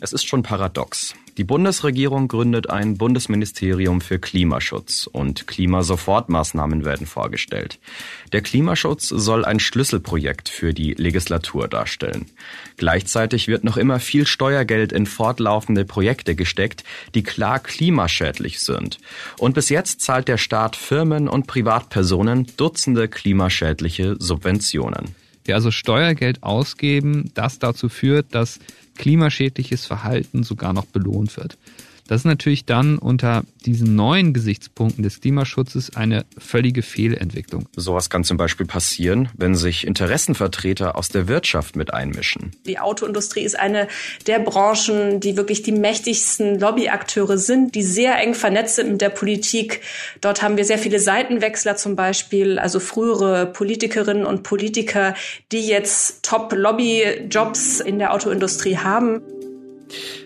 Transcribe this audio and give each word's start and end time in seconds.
Es 0.00 0.12
ist 0.12 0.28
schon 0.28 0.44
paradox. 0.44 1.14
Die 1.38 1.44
Bundesregierung 1.44 2.28
gründet 2.28 2.70
ein 2.70 2.96
Bundesministerium 2.96 4.00
für 4.00 4.20
Klimaschutz 4.20 5.08
und 5.10 5.48
Klimasofortmaßnahmen 5.48 6.84
werden 6.84 7.04
vorgestellt. 7.04 7.80
Der 8.32 8.40
Klimaschutz 8.40 9.08
soll 9.08 9.44
ein 9.44 9.58
Schlüsselprojekt 9.58 10.48
für 10.50 10.72
die 10.72 10.94
Legislatur 10.94 11.66
darstellen. 11.66 12.26
Gleichzeitig 12.76 13.48
wird 13.48 13.64
noch 13.64 13.76
immer 13.76 13.98
viel 13.98 14.24
Steuergeld 14.24 14.92
in 14.92 15.04
fortlaufende 15.04 15.84
Projekte 15.84 16.36
gesteckt, 16.36 16.84
die 17.16 17.24
klar 17.24 17.58
klimaschädlich 17.58 18.60
sind. 18.60 18.98
Und 19.36 19.54
bis 19.54 19.68
jetzt 19.68 20.00
zahlt 20.00 20.28
der 20.28 20.38
Staat 20.38 20.76
Firmen 20.76 21.28
und 21.28 21.48
Privatpersonen 21.48 22.46
Dutzende 22.56 23.08
klimaschädliche 23.08 24.14
Subventionen. 24.20 25.16
Ja, 25.48 25.54
also 25.54 25.70
Steuergeld 25.70 26.42
ausgeben, 26.42 27.32
das 27.34 27.58
dazu 27.58 27.88
führt, 27.88 28.34
dass 28.34 28.60
klimaschädliches 28.98 29.86
Verhalten 29.86 30.42
sogar 30.42 30.72
noch 30.72 30.86
belohnt 30.86 31.36
wird. 31.36 31.56
Das 32.08 32.22
ist 32.22 32.24
natürlich 32.24 32.64
dann 32.64 32.98
unter 32.98 33.44
diesen 33.66 33.94
neuen 33.94 34.32
Gesichtspunkten 34.32 35.02
des 35.02 35.20
Klimaschutzes 35.20 35.94
eine 35.94 36.24
völlige 36.38 36.82
Fehlentwicklung. 36.82 37.68
Sowas 37.76 38.08
kann 38.08 38.24
zum 38.24 38.38
Beispiel 38.38 38.66
passieren, 38.66 39.28
wenn 39.36 39.54
sich 39.54 39.86
Interessenvertreter 39.86 40.96
aus 40.96 41.10
der 41.10 41.28
Wirtschaft 41.28 41.76
mit 41.76 41.92
einmischen. 41.92 42.52
Die 42.66 42.78
Autoindustrie 42.78 43.42
ist 43.42 43.58
eine 43.58 43.88
der 44.26 44.38
Branchen, 44.38 45.20
die 45.20 45.36
wirklich 45.36 45.62
die 45.62 45.72
mächtigsten 45.72 46.58
Lobbyakteure 46.58 47.36
sind, 47.36 47.74
die 47.74 47.82
sehr 47.82 48.18
eng 48.18 48.32
vernetzt 48.32 48.76
sind 48.76 48.90
mit 48.92 49.02
der 49.02 49.10
Politik. 49.10 49.82
Dort 50.22 50.40
haben 50.42 50.56
wir 50.56 50.64
sehr 50.64 50.78
viele 50.78 51.00
Seitenwechsler 51.00 51.76
zum 51.76 51.94
Beispiel, 51.94 52.58
also 52.58 52.80
frühere 52.80 53.44
Politikerinnen 53.46 54.24
und 54.24 54.44
Politiker, 54.44 55.14
die 55.52 55.60
jetzt 55.60 56.22
Top-Lobby-Jobs 56.22 57.80
in 57.80 57.98
der 57.98 58.14
Autoindustrie 58.14 58.78
haben. 58.78 59.20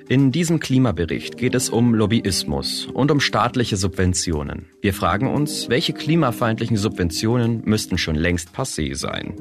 In 0.09 0.33
diesem 0.33 0.61
Klimabericht 0.61 1.37
geht 1.37 1.55
es 1.55 1.71
um 1.71 1.95
Lobbyismus 1.95 2.87
und 2.93 3.11
um 3.11 3.21
staatliche 3.21 3.77
Subventionen. 3.77 4.67
Wir 4.81 4.95
fragen 4.95 5.27
uns, 5.27 5.69
welche 5.69 5.93
klimafeindlichen 5.93 6.77
Subventionen 6.77 7.63
müssten 7.65 7.99
schon 7.99 8.17
längst 8.17 8.51
passé 8.55 8.95
sein? 8.95 9.35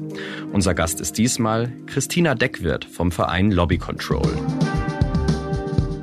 Unser 0.52 0.74
Gast 0.74 1.00
ist 1.00 1.18
diesmal 1.18 1.72
Christina 1.86 2.34
Deckwirt 2.34 2.84
vom 2.84 3.12
Verein 3.12 3.50
Lobby 3.50 3.78
Control. 3.78 4.32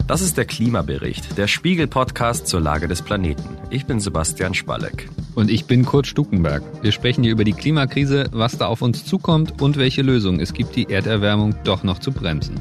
Das 0.09 0.22
ist 0.22 0.38
der 0.38 0.45
Klimabericht, 0.45 1.38
der 1.38 1.47
Spiegel-Podcast 1.47 2.47
zur 2.47 2.62
Lage 2.62 2.88
des 2.88 3.03
Planeten. 3.03 3.58
Ich 3.70 3.86
bin 3.86 4.00
Sebastian 4.00 4.56
Spalleck. 4.56 5.08
Und 5.36 5.52
ich 5.52 5.66
bin 5.66 5.86
Kurt 5.86 6.08
Stukenberg. 6.08 6.64
Wir 6.81 6.92
sprechen 6.92 7.23
hier 7.23 7.31
über 7.31 7.44
die 7.44 7.53
Klimakrise, 7.53 8.25
was 8.31 8.58
da 8.58 8.66
auf 8.66 8.81
uns 8.81 9.06
zukommt 9.06 9.62
und 9.62 9.78
welche 9.78 10.02
Lösungen 10.02 10.40
es 10.40 10.53
gibt, 10.53 10.75
die 10.75 10.90
Erderwärmung 10.90 11.53
doch 11.64 11.84
noch 11.84 12.00
zu 12.00 12.12
bremsen. 12.12 12.59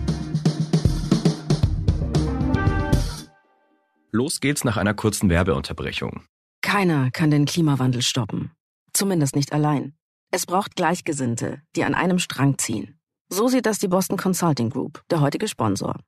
Los 4.11 4.41
geht's 4.41 4.65
nach 4.65 4.77
einer 4.77 4.95
kurzen 4.95 5.29
Werbeunterbrechung. 5.29 6.23
Keiner 6.63 7.11
kann 7.11 7.31
den 7.31 7.45
Klimawandel 7.45 8.03
stoppen. 8.03 8.53
Zumindest 8.93 9.37
nicht 9.37 9.53
allein. 9.53 9.95
Es 10.31 10.47
braucht 10.47 10.77
Gleichgesinnte, 10.77 11.61
die 11.77 11.85
an 11.85 11.95
einem 11.95 12.19
Strang 12.19 12.59
ziehen. 12.59 12.99
So 13.29 13.49
sieht 13.49 13.67
das 13.67 13.79
die 13.79 13.89
Boston 13.89 14.17
Consulting 14.17 14.71
Group, 14.71 15.03
der 15.11 15.21
heutige 15.21 15.49
Sponsor. 15.49 16.01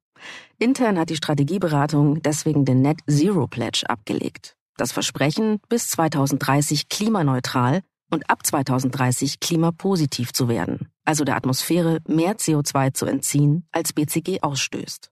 Intern 0.58 0.98
hat 0.98 1.10
die 1.10 1.16
Strategieberatung 1.16 2.22
deswegen 2.22 2.64
den 2.64 2.80
Net 2.82 3.00
Zero 3.06 3.46
Pledge 3.46 3.84
abgelegt. 3.88 4.56
Das 4.76 4.92
Versprechen, 4.92 5.60
bis 5.68 5.88
2030 5.88 6.88
klimaneutral 6.88 7.82
und 8.10 8.28
ab 8.30 8.46
2030 8.46 9.40
klimapositiv 9.40 10.32
zu 10.32 10.48
werden, 10.48 10.88
also 11.04 11.24
der 11.24 11.36
Atmosphäre 11.36 12.00
mehr 12.08 12.36
CO2 12.36 12.94
zu 12.94 13.06
entziehen, 13.06 13.66
als 13.72 13.92
BCG 13.92 14.40
ausstößt. 14.42 15.10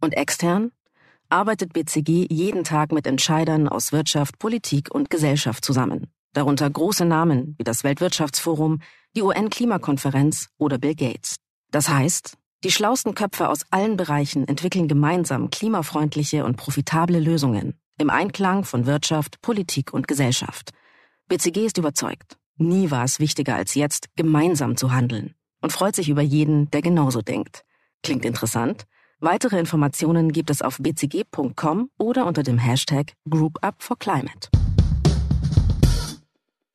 Und 0.00 0.16
extern 0.16 0.72
arbeitet 1.30 1.72
BCG 1.72 2.26
jeden 2.30 2.64
Tag 2.64 2.92
mit 2.92 3.06
Entscheidern 3.06 3.68
aus 3.68 3.92
Wirtschaft, 3.92 4.38
Politik 4.38 4.90
und 4.92 5.10
Gesellschaft 5.10 5.64
zusammen. 5.64 6.08
Darunter 6.32 6.68
große 6.68 7.04
Namen 7.04 7.54
wie 7.58 7.64
das 7.64 7.84
Weltwirtschaftsforum, 7.84 8.80
die 9.16 9.22
UN-Klimakonferenz 9.22 10.48
oder 10.58 10.78
Bill 10.78 10.94
Gates. 10.94 11.36
Das 11.70 11.88
heißt, 11.88 12.36
die 12.62 12.70
schlausten 12.70 13.14
Köpfe 13.14 13.48
aus 13.48 13.64
allen 13.70 13.96
Bereichen 13.96 14.46
entwickeln 14.46 14.86
gemeinsam 14.86 15.50
klimafreundliche 15.50 16.44
und 16.44 16.56
profitable 16.56 17.18
Lösungen 17.18 17.74
im 17.98 18.10
Einklang 18.10 18.64
von 18.64 18.86
Wirtschaft, 18.86 19.40
Politik 19.42 19.92
und 19.92 20.08
Gesellschaft. 20.08 20.72
BCG 21.28 21.66
ist 21.66 21.78
überzeugt, 21.78 22.38
nie 22.56 22.90
war 22.90 23.04
es 23.04 23.20
wichtiger 23.20 23.54
als 23.54 23.74
jetzt, 23.74 24.08
gemeinsam 24.16 24.76
zu 24.76 24.92
handeln 24.92 25.34
und 25.60 25.72
freut 25.72 25.94
sich 25.94 26.08
über 26.08 26.22
jeden, 26.22 26.70
der 26.70 26.82
genauso 26.82 27.22
denkt. 27.22 27.64
Klingt 28.02 28.24
interessant? 28.24 28.86
Weitere 29.22 29.58
Informationen 29.58 30.32
gibt 30.32 30.48
es 30.48 30.62
auf 30.62 30.78
bcg.com 30.78 31.90
oder 31.98 32.24
unter 32.24 32.42
dem 32.42 32.56
Hashtag 32.56 33.12
GroupUpForClimate. 33.28 34.48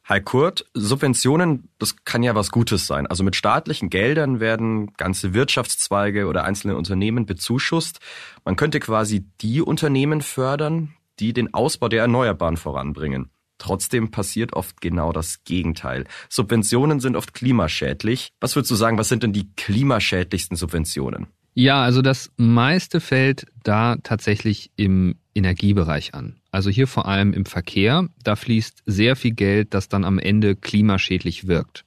Hi 0.08 0.22
Kurt, 0.22 0.64
Subventionen, 0.76 1.70
das 1.80 1.96
kann 2.06 2.22
ja 2.22 2.36
was 2.36 2.52
Gutes 2.52 2.86
sein. 2.86 3.08
Also 3.08 3.24
mit 3.24 3.36
staatlichen 3.36 3.90
Geldern 3.90 4.40
werden 4.40 4.94
ganze 4.94 5.34
Wirtschaftszweige 5.34 6.28
oder 6.28 6.44
einzelne 6.44 6.78
Unternehmen 6.78 7.26
bezuschusst. 7.26 8.00
Man 8.44 8.56
könnte 8.56 8.80
quasi 8.80 9.26
die 9.42 9.64
Unternehmen 9.64 10.22
fördern, 10.22 10.94
die 11.20 11.34
den 11.34 11.52
Ausbau 11.52 11.88
der 11.88 12.02
Erneuerbaren 12.02 12.58
voranbringen. 12.58 13.32
Trotzdem 13.58 14.12
passiert 14.12 14.54
oft 14.54 14.82
genau 14.82 15.12
das 15.12 15.44
Gegenteil. 15.46 16.06
Subventionen 16.30 17.00
sind 17.00 17.16
oft 17.16 17.34
klimaschädlich. 17.34 18.30
Was 18.40 18.56
würdest 18.56 18.70
du 18.70 18.76
sagen, 18.76 19.00
was 19.00 19.10
sind 19.10 19.24
denn 19.24 19.34
die 19.34 19.52
klimaschädlichsten 19.56 20.56
Subventionen? 20.56 21.26
Ja, 21.58 21.82
also 21.82 22.02
das 22.02 22.32
meiste 22.36 23.00
fällt 23.00 23.46
da 23.64 23.96
tatsächlich 24.04 24.72
im 24.76 25.16
Energiebereich 25.34 26.14
an. 26.14 26.36
Also 26.52 26.70
hier 26.70 26.86
vor 26.86 27.08
allem 27.08 27.32
im 27.32 27.46
Verkehr. 27.46 28.08
Da 28.24 28.36
fließt 28.36 28.84
sehr 28.86 29.16
viel 29.16 29.32
Geld, 29.32 29.74
das 29.74 29.88
dann 29.88 30.04
am 30.04 30.20
Ende 30.20 30.58
klimaschädlich 30.58 31.48
wirkt. 31.48 31.86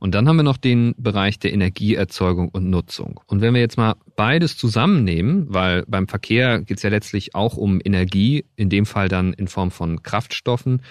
Und 0.00 0.16
dann 0.16 0.28
haben 0.28 0.36
wir 0.36 0.42
noch 0.42 0.56
den 0.56 0.94
Bereich 0.98 1.38
der 1.38 1.52
Energieerzeugung 1.52 2.48
und 2.48 2.70
Nutzung. 2.70 3.20
Und 3.26 3.40
wenn 3.40 3.54
wir 3.54 3.60
jetzt 3.60 3.76
mal 3.76 3.94
beides 4.16 4.56
zusammennehmen, 4.56 5.46
weil 5.48 5.84
beim 5.86 6.08
Verkehr 6.08 6.60
geht 6.60 6.78
es 6.78 6.82
ja 6.82 6.90
letztlich 6.90 7.36
auch 7.36 7.56
um 7.56 7.80
Energie, 7.84 8.46
in 8.56 8.68
dem 8.68 8.84
Fall 8.84 9.08
dann 9.08 9.32
in 9.32 9.46
Form 9.46 9.70
von 9.70 10.02
Kraftstoffen, 10.02 10.82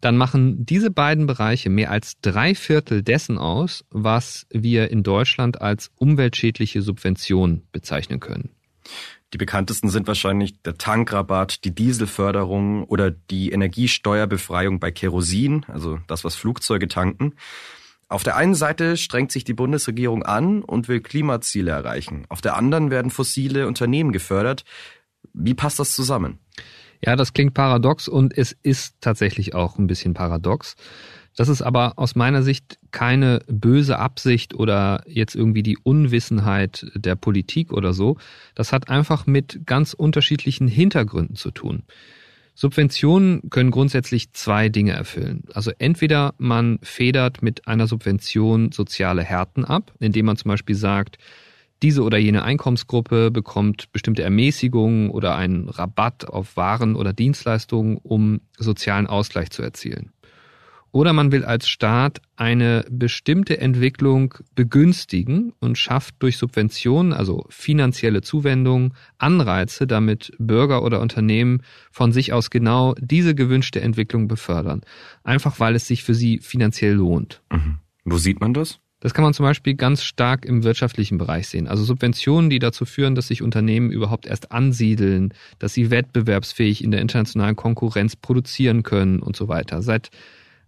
dann 0.00 0.16
machen 0.16 0.66
diese 0.66 0.90
beiden 0.90 1.26
Bereiche 1.26 1.70
mehr 1.70 1.90
als 1.90 2.20
drei 2.20 2.54
Viertel 2.54 3.02
dessen 3.02 3.38
aus, 3.38 3.84
was 3.90 4.46
wir 4.50 4.90
in 4.90 5.02
Deutschland 5.02 5.60
als 5.60 5.90
umweltschädliche 5.96 6.82
Subvention 6.82 7.62
bezeichnen 7.72 8.20
können. 8.20 8.50
Die 9.32 9.38
bekanntesten 9.38 9.88
sind 9.88 10.06
wahrscheinlich 10.06 10.62
der 10.62 10.78
Tankrabatt, 10.78 11.64
die 11.64 11.74
Dieselförderung 11.74 12.84
oder 12.84 13.10
die 13.10 13.50
Energiesteuerbefreiung 13.50 14.78
bei 14.78 14.92
Kerosin, 14.92 15.64
also 15.66 15.98
das, 16.06 16.22
was 16.22 16.36
Flugzeuge 16.36 16.86
tanken. 16.86 17.34
Auf 18.08 18.22
der 18.22 18.36
einen 18.36 18.54
Seite 18.54 18.96
strengt 18.96 19.32
sich 19.32 19.42
die 19.42 19.54
Bundesregierung 19.54 20.22
an 20.22 20.62
und 20.62 20.86
will 20.86 21.00
Klimaziele 21.00 21.72
erreichen. 21.72 22.26
Auf 22.28 22.42
der 22.42 22.56
anderen 22.56 22.90
werden 22.92 23.10
fossile 23.10 23.66
Unternehmen 23.66 24.12
gefördert. 24.12 24.64
Wie 25.32 25.54
passt 25.54 25.80
das 25.80 25.92
zusammen? 25.92 26.38
Ja, 27.04 27.16
das 27.16 27.34
klingt 27.34 27.52
paradox 27.52 28.08
und 28.08 28.36
es 28.36 28.56
ist 28.62 28.96
tatsächlich 29.00 29.54
auch 29.54 29.78
ein 29.78 29.86
bisschen 29.86 30.14
paradox. 30.14 30.74
Das 31.36 31.48
ist 31.48 31.60
aber 31.60 31.94
aus 31.96 32.14
meiner 32.14 32.42
Sicht 32.42 32.78
keine 32.92 33.40
böse 33.48 33.98
Absicht 33.98 34.54
oder 34.54 35.02
jetzt 35.06 35.34
irgendwie 35.34 35.62
die 35.62 35.76
Unwissenheit 35.76 36.86
der 36.94 37.16
Politik 37.16 37.72
oder 37.72 37.92
so. 37.92 38.16
Das 38.54 38.72
hat 38.72 38.88
einfach 38.88 39.26
mit 39.26 39.66
ganz 39.66 39.92
unterschiedlichen 39.92 40.68
Hintergründen 40.68 41.36
zu 41.36 41.50
tun. 41.50 41.82
Subventionen 42.54 43.50
können 43.50 43.72
grundsätzlich 43.72 44.32
zwei 44.32 44.68
Dinge 44.68 44.92
erfüllen. 44.92 45.42
Also 45.52 45.72
entweder 45.78 46.34
man 46.38 46.78
federt 46.82 47.42
mit 47.42 47.66
einer 47.66 47.88
Subvention 47.88 48.70
soziale 48.70 49.24
Härten 49.24 49.64
ab, 49.64 49.92
indem 49.98 50.26
man 50.26 50.36
zum 50.36 50.50
Beispiel 50.50 50.76
sagt, 50.76 51.18
diese 51.84 52.02
oder 52.02 52.16
jene 52.16 52.44
Einkommensgruppe 52.44 53.30
bekommt 53.30 53.92
bestimmte 53.92 54.22
Ermäßigungen 54.22 55.10
oder 55.10 55.36
einen 55.36 55.68
Rabatt 55.68 56.26
auf 56.26 56.56
Waren 56.56 56.96
oder 56.96 57.12
Dienstleistungen, 57.12 57.98
um 57.98 58.40
sozialen 58.56 59.06
Ausgleich 59.06 59.50
zu 59.50 59.62
erzielen. 59.62 60.10
Oder 60.92 61.12
man 61.12 61.30
will 61.30 61.44
als 61.44 61.68
Staat 61.68 62.22
eine 62.36 62.86
bestimmte 62.88 63.58
Entwicklung 63.58 64.34
begünstigen 64.54 65.52
und 65.60 65.76
schafft 65.76 66.14
durch 66.20 66.38
Subventionen, 66.38 67.12
also 67.12 67.44
finanzielle 67.50 68.22
Zuwendungen, 68.22 68.94
Anreize, 69.18 69.86
damit 69.86 70.32
Bürger 70.38 70.82
oder 70.84 71.02
Unternehmen 71.02 71.62
von 71.90 72.12
sich 72.12 72.32
aus 72.32 72.48
genau 72.48 72.94
diese 72.98 73.34
gewünschte 73.34 73.82
Entwicklung 73.82 74.26
befördern. 74.26 74.80
Einfach 75.22 75.60
weil 75.60 75.74
es 75.74 75.86
sich 75.86 76.02
für 76.02 76.14
sie 76.14 76.38
finanziell 76.38 76.94
lohnt. 76.94 77.42
Mhm. 77.52 77.80
Wo 78.04 78.16
sieht 78.16 78.40
man 78.40 78.54
das? 78.54 78.80
Das 79.04 79.12
kann 79.12 79.22
man 79.22 79.34
zum 79.34 79.44
Beispiel 79.44 79.74
ganz 79.74 80.02
stark 80.02 80.46
im 80.46 80.64
wirtschaftlichen 80.64 81.18
Bereich 81.18 81.48
sehen. 81.48 81.68
Also 81.68 81.84
Subventionen, 81.84 82.48
die 82.48 82.58
dazu 82.58 82.86
führen, 82.86 83.14
dass 83.14 83.28
sich 83.28 83.42
Unternehmen 83.42 83.90
überhaupt 83.90 84.24
erst 84.24 84.50
ansiedeln, 84.50 85.34
dass 85.58 85.74
sie 85.74 85.90
wettbewerbsfähig 85.90 86.82
in 86.82 86.90
der 86.90 87.02
internationalen 87.02 87.54
Konkurrenz 87.54 88.16
produzieren 88.16 88.82
können 88.82 89.20
und 89.20 89.36
so 89.36 89.46
weiter. 89.46 89.82
Seit 89.82 90.08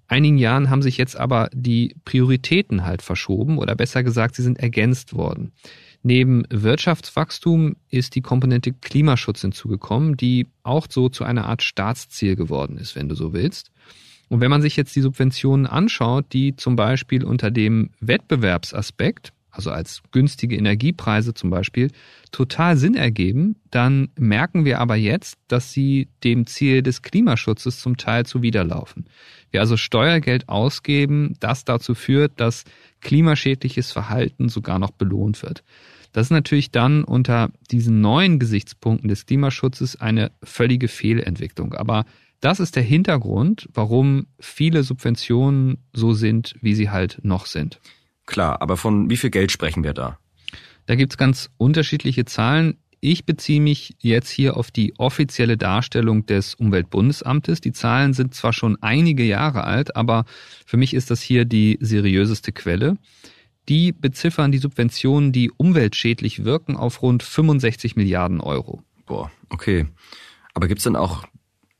einigen 0.06 0.36
Jahren 0.36 0.68
haben 0.68 0.82
sich 0.82 0.98
jetzt 0.98 1.16
aber 1.16 1.48
die 1.54 1.96
Prioritäten 2.04 2.84
halt 2.84 3.00
verschoben 3.00 3.56
oder 3.56 3.74
besser 3.74 4.02
gesagt, 4.02 4.34
sie 4.34 4.42
sind 4.42 4.58
ergänzt 4.58 5.14
worden. 5.14 5.52
Neben 6.02 6.44
Wirtschaftswachstum 6.50 7.76
ist 7.88 8.16
die 8.16 8.20
Komponente 8.20 8.74
Klimaschutz 8.74 9.40
hinzugekommen, 9.40 10.14
die 10.18 10.46
auch 10.62 10.88
so 10.90 11.08
zu 11.08 11.24
einer 11.24 11.46
Art 11.46 11.62
Staatsziel 11.62 12.36
geworden 12.36 12.76
ist, 12.76 12.96
wenn 12.96 13.08
du 13.08 13.14
so 13.14 13.32
willst. 13.32 13.70
Und 14.28 14.40
wenn 14.40 14.50
man 14.50 14.62
sich 14.62 14.76
jetzt 14.76 14.96
die 14.96 15.02
Subventionen 15.02 15.66
anschaut, 15.66 16.26
die 16.32 16.56
zum 16.56 16.76
Beispiel 16.76 17.24
unter 17.24 17.50
dem 17.50 17.90
Wettbewerbsaspekt, 18.00 19.32
also 19.50 19.70
als 19.70 20.02
günstige 20.12 20.56
Energiepreise 20.56 21.32
zum 21.32 21.48
Beispiel, 21.48 21.90
total 22.30 22.76
Sinn 22.76 22.94
ergeben, 22.94 23.56
dann 23.70 24.10
merken 24.18 24.64
wir 24.64 24.80
aber 24.80 24.96
jetzt, 24.96 25.38
dass 25.48 25.72
sie 25.72 26.08
dem 26.24 26.46
Ziel 26.46 26.82
des 26.82 27.02
Klimaschutzes 27.02 27.80
zum 27.80 27.96
Teil 27.96 28.26
zuwiderlaufen. 28.26 29.06
Wir 29.50 29.60
also 29.60 29.76
Steuergeld 29.76 30.48
ausgeben, 30.48 31.36
das 31.40 31.64
dazu 31.64 31.94
führt, 31.94 32.38
dass 32.38 32.64
klimaschädliches 33.00 33.92
Verhalten 33.92 34.48
sogar 34.48 34.78
noch 34.78 34.90
belohnt 34.90 35.42
wird. 35.42 35.62
Das 36.12 36.26
ist 36.26 36.30
natürlich 36.30 36.70
dann 36.70 37.04
unter 37.04 37.50
diesen 37.70 38.00
neuen 38.00 38.38
Gesichtspunkten 38.38 39.08
des 39.08 39.26
Klimaschutzes 39.26 40.00
eine 40.00 40.32
völlige 40.42 40.88
Fehlentwicklung. 40.88 41.74
Aber 41.74 42.04
das 42.40 42.60
ist 42.60 42.76
der 42.76 42.82
Hintergrund, 42.82 43.68
warum 43.72 44.26
viele 44.38 44.82
Subventionen 44.82 45.78
so 45.92 46.12
sind, 46.12 46.54
wie 46.60 46.74
sie 46.74 46.90
halt 46.90 47.18
noch 47.22 47.46
sind. 47.46 47.80
Klar, 48.26 48.60
aber 48.60 48.76
von 48.76 49.08
wie 49.08 49.16
viel 49.16 49.30
Geld 49.30 49.52
sprechen 49.52 49.84
wir 49.84 49.94
da? 49.94 50.18
Da 50.86 50.94
gibt's 50.94 51.16
ganz 51.16 51.50
unterschiedliche 51.56 52.24
Zahlen. 52.24 52.76
Ich 53.00 53.24
beziehe 53.24 53.60
mich 53.60 53.94
jetzt 54.00 54.30
hier 54.30 54.56
auf 54.56 54.70
die 54.70 54.98
offizielle 54.98 55.56
Darstellung 55.56 56.26
des 56.26 56.54
Umweltbundesamtes. 56.54 57.60
Die 57.60 57.72
Zahlen 57.72 58.14
sind 58.14 58.34
zwar 58.34 58.52
schon 58.52 58.76
einige 58.82 59.22
Jahre 59.24 59.64
alt, 59.64 59.96
aber 59.96 60.24
für 60.64 60.76
mich 60.76 60.94
ist 60.94 61.10
das 61.10 61.22
hier 61.22 61.44
die 61.44 61.78
seriöseste 61.80 62.52
Quelle. 62.52 62.96
Die 63.68 63.92
beziffern 63.92 64.52
die 64.52 64.58
Subventionen, 64.58 65.32
die 65.32 65.50
umweltschädlich 65.50 66.44
wirken, 66.44 66.76
auf 66.76 67.02
rund 67.02 67.22
65 67.22 67.96
Milliarden 67.96 68.40
Euro. 68.40 68.82
Boah, 69.06 69.30
okay. 69.50 69.86
Aber 70.54 70.68
gibt's 70.68 70.84
denn 70.84 70.96
auch 70.96 71.24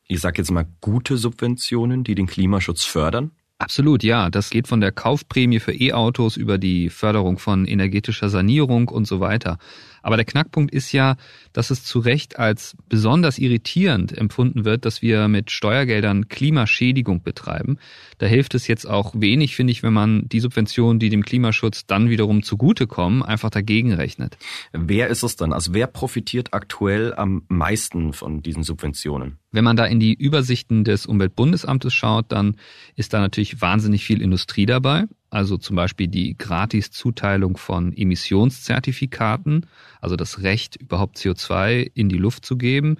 ich 0.08 0.20
sag 0.20 0.38
jetzt 0.38 0.50
mal, 0.50 0.66
gute 0.80 1.16
Subventionen, 1.16 2.04
die 2.04 2.14
den 2.14 2.26
Klimaschutz 2.26 2.84
fördern? 2.84 3.32
Absolut, 3.58 4.02
ja. 4.02 4.28
Das 4.28 4.50
geht 4.50 4.68
von 4.68 4.80
der 4.82 4.92
Kaufprämie 4.92 5.60
für 5.60 5.72
E-Autos 5.72 6.36
über 6.36 6.58
die 6.58 6.90
Förderung 6.90 7.38
von 7.38 7.64
energetischer 7.64 8.28
Sanierung 8.28 8.88
und 8.88 9.06
so 9.06 9.20
weiter. 9.20 9.58
Aber 10.06 10.14
der 10.14 10.24
Knackpunkt 10.24 10.72
ist 10.72 10.92
ja, 10.92 11.16
dass 11.52 11.70
es 11.70 11.82
zu 11.82 11.98
Recht 11.98 12.38
als 12.38 12.76
besonders 12.88 13.38
irritierend 13.38 14.16
empfunden 14.16 14.64
wird, 14.64 14.84
dass 14.84 15.02
wir 15.02 15.26
mit 15.26 15.50
Steuergeldern 15.50 16.28
Klimaschädigung 16.28 17.24
betreiben. 17.24 17.78
Da 18.18 18.26
hilft 18.26 18.54
es 18.54 18.68
jetzt 18.68 18.88
auch 18.88 19.14
wenig, 19.16 19.56
finde 19.56 19.72
ich, 19.72 19.82
wenn 19.82 19.92
man 19.92 20.28
die 20.28 20.38
Subventionen, 20.38 21.00
die 21.00 21.08
dem 21.08 21.24
Klimaschutz 21.24 21.86
dann 21.86 22.08
wiederum 22.08 22.44
zugutekommen, 22.44 23.24
einfach 23.24 23.50
dagegen 23.50 23.94
rechnet. 23.94 24.38
Wer 24.72 25.08
ist 25.08 25.24
es 25.24 25.34
dann? 25.34 25.52
Also 25.52 25.74
wer 25.74 25.88
profitiert 25.88 26.54
aktuell 26.54 27.12
am 27.12 27.42
meisten 27.48 28.12
von 28.12 28.42
diesen 28.42 28.62
Subventionen? 28.62 29.38
Wenn 29.50 29.64
man 29.64 29.76
da 29.76 29.86
in 29.86 29.98
die 29.98 30.14
Übersichten 30.14 30.84
des 30.84 31.06
Umweltbundesamtes 31.06 31.92
schaut, 31.92 32.30
dann 32.30 32.54
ist 32.94 33.12
da 33.12 33.18
natürlich 33.18 33.60
wahnsinnig 33.60 34.04
viel 34.04 34.22
Industrie 34.22 34.66
dabei 34.66 35.06
also 35.30 35.56
zum 35.56 35.76
Beispiel 35.76 36.08
die 36.08 36.36
Gratiszuteilung 36.36 37.56
von 37.56 37.92
Emissionszertifikaten, 37.96 39.66
also 40.00 40.16
das 40.16 40.42
Recht, 40.42 40.76
überhaupt 40.76 41.18
CO2 41.18 41.90
in 41.94 42.08
die 42.08 42.18
Luft 42.18 42.44
zu 42.46 42.56
geben. 42.56 42.96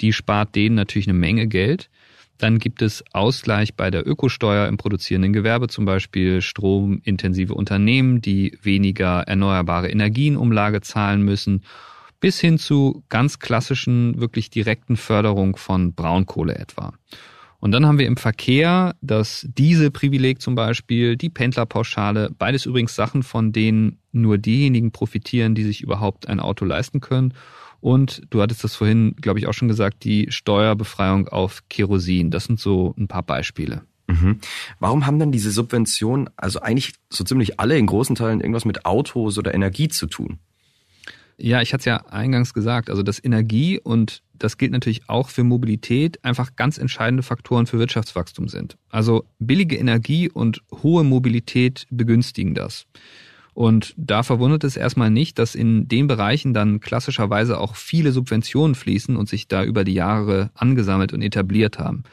Die 0.00 0.12
spart 0.12 0.54
denen 0.54 0.76
natürlich 0.76 1.08
eine 1.08 1.18
Menge 1.18 1.48
Geld. 1.48 1.90
Dann 2.38 2.58
gibt 2.60 2.82
es 2.82 3.04
Ausgleich 3.12 3.74
bei 3.74 3.90
der 3.90 4.06
Ökosteuer 4.06 4.68
im 4.68 4.76
produzierenden 4.76 5.32
Gewerbe, 5.32 5.66
zum 5.66 5.84
Beispiel 5.84 6.40
stromintensive 6.40 7.52
Unternehmen, 7.52 8.20
die 8.20 8.56
weniger 8.62 9.22
erneuerbare 9.22 9.90
Energienumlage 9.90 10.80
zahlen 10.80 11.22
müssen, 11.22 11.64
bis 12.20 12.38
hin 12.38 12.58
zu 12.58 13.02
ganz 13.08 13.40
klassischen, 13.40 14.20
wirklich 14.20 14.50
direkten 14.50 14.96
Förderung 14.96 15.56
von 15.56 15.94
Braunkohle 15.94 16.54
etwa. 16.54 16.92
Und 17.60 17.72
dann 17.72 17.86
haben 17.86 17.98
wir 17.98 18.06
im 18.06 18.16
Verkehr 18.16 18.94
das 19.00 19.46
Dieselprivileg 19.50 20.40
zum 20.40 20.54
Beispiel, 20.54 21.16
die 21.16 21.28
Pendlerpauschale, 21.28 22.30
beides 22.38 22.66
übrigens 22.66 22.94
Sachen, 22.94 23.24
von 23.24 23.52
denen 23.52 23.98
nur 24.12 24.38
diejenigen 24.38 24.92
profitieren, 24.92 25.54
die 25.54 25.64
sich 25.64 25.80
überhaupt 25.80 26.28
ein 26.28 26.38
Auto 26.38 26.64
leisten 26.64 27.00
können. 27.00 27.34
Und 27.80 28.22
du 28.30 28.42
hattest 28.42 28.62
das 28.62 28.76
vorhin, 28.76 29.14
glaube 29.20 29.40
ich, 29.40 29.48
auch 29.48 29.54
schon 29.54 29.68
gesagt, 29.68 30.04
die 30.04 30.26
Steuerbefreiung 30.30 31.28
auf 31.28 31.62
Kerosin. 31.68 32.30
Das 32.30 32.44
sind 32.44 32.60
so 32.60 32.94
ein 32.96 33.08
paar 33.08 33.22
Beispiele. 33.22 33.82
Mhm. 34.06 34.38
Warum 34.78 35.06
haben 35.06 35.18
denn 35.18 35.32
diese 35.32 35.50
Subventionen, 35.50 36.30
also 36.36 36.60
eigentlich 36.60 36.94
so 37.10 37.24
ziemlich 37.24 37.60
alle 37.60 37.76
in 37.76 37.86
großen 37.86 38.16
Teilen 38.16 38.40
irgendwas 38.40 38.64
mit 38.64 38.84
Autos 38.86 39.36
oder 39.36 39.54
Energie 39.54 39.88
zu 39.88 40.06
tun? 40.06 40.38
Ja, 41.36 41.62
ich 41.62 41.72
hatte 41.72 41.82
es 41.82 41.84
ja 41.84 41.96
eingangs 42.06 42.52
gesagt, 42.52 42.90
also 42.90 43.04
das 43.04 43.22
Energie 43.22 43.78
und 43.78 44.22
das 44.38 44.58
gilt 44.58 44.72
natürlich 44.72 45.08
auch 45.08 45.28
für 45.28 45.44
Mobilität, 45.44 46.24
einfach 46.24 46.56
ganz 46.56 46.78
entscheidende 46.78 47.22
Faktoren 47.22 47.66
für 47.66 47.78
Wirtschaftswachstum 47.78 48.48
sind. 48.48 48.76
Also 48.90 49.24
billige 49.38 49.76
Energie 49.76 50.30
und 50.30 50.62
hohe 50.82 51.04
Mobilität 51.04 51.86
begünstigen 51.90 52.54
das. 52.54 52.86
Und 53.54 53.92
da 53.96 54.22
verwundert 54.22 54.62
es 54.62 54.76
erstmal 54.76 55.10
nicht, 55.10 55.38
dass 55.38 55.56
in 55.56 55.88
den 55.88 56.06
Bereichen 56.06 56.54
dann 56.54 56.78
klassischerweise 56.78 57.58
auch 57.58 57.74
viele 57.74 58.12
Subventionen 58.12 58.76
fließen 58.76 59.16
und 59.16 59.28
sich 59.28 59.48
da 59.48 59.64
über 59.64 59.82
die 59.82 59.94
Jahre 59.94 60.50
angesammelt 60.54 61.12
und 61.12 61.22
etabliert 61.22 61.80
haben. 61.80 62.04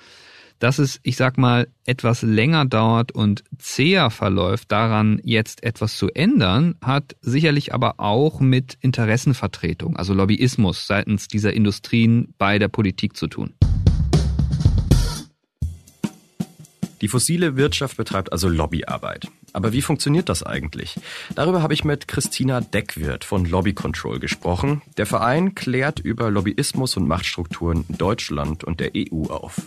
Dass 0.60 0.80
es, 0.80 1.00
ich 1.04 1.18
sag 1.18 1.38
mal, 1.38 1.68
etwas 1.86 2.22
länger 2.22 2.66
dauert 2.66 3.12
und 3.12 3.44
zäher 3.58 4.10
verläuft, 4.10 4.72
daran 4.72 5.20
jetzt 5.24 5.64
etwas 5.64 5.98
zu 5.98 6.10
ändern, 6.10 6.76
hat 6.82 7.16
sicherlich 7.22 7.74
aber 7.74 8.00
auch 8.00 8.40
mit 8.40 8.78
Interessenvertretung, 8.80 9.98
also 9.98 10.14
Lobbyismus 10.14 10.88
seitens 10.88 11.28
dieser 11.28 11.54
Industrien 11.54 12.34
bei 12.38 12.58
der 12.58 12.70
Politik 12.70 13.18
zu 13.18 13.28
tun. 13.28 13.54
Die 17.02 17.10
fossile 17.10 17.58
Wirtschaft 17.58 17.98
betreibt 17.98 18.32
also 18.32 18.48
Lobbyarbeit. 18.48 19.28
Aber 19.52 19.74
wie 19.74 19.82
funktioniert 19.82 20.30
das 20.30 20.44
eigentlich? 20.44 20.96
Darüber 21.36 21.62
habe 21.62 21.74
ich 21.74 21.84
mit 21.84 22.08
Christina 22.08 22.62
Deckwirt 22.62 23.26
von 23.26 23.46
Lobby 23.46 23.74
Control 23.74 24.20
gesprochen. 24.20 24.82
Der 24.98 25.06
Verein 25.06 25.54
klärt 25.54 26.00
über 26.00 26.32
Lobbyismus 26.32 26.98
und 26.98 27.08
Machtstrukturen 27.08 27.86
in 27.90 27.98
Deutschland 27.98 28.64
und 28.64 28.80
der 28.80 28.92
EU 28.96 29.26
auf. 29.28 29.62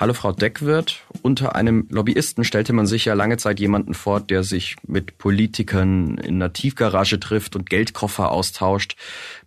Hallo 0.00 0.14
Frau 0.14 0.30
Deckwirt. 0.30 1.02
Unter 1.22 1.56
einem 1.56 1.88
Lobbyisten 1.90 2.44
stellte 2.44 2.72
man 2.72 2.86
sich 2.86 3.06
ja 3.06 3.14
lange 3.14 3.36
Zeit 3.36 3.58
jemanden 3.58 3.94
vor, 3.94 4.20
der 4.20 4.44
sich 4.44 4.76
mit 4.86 5.18
Politikern 5.18 6.18
in 6.18 6.36
einer 6.36 6.52
Tiefgarage 6.52 7.18
trifft 7.18 7.56
und 7.56 7.68
Geldkoffer 7.68 8.30
austauscht. 8.30 8.94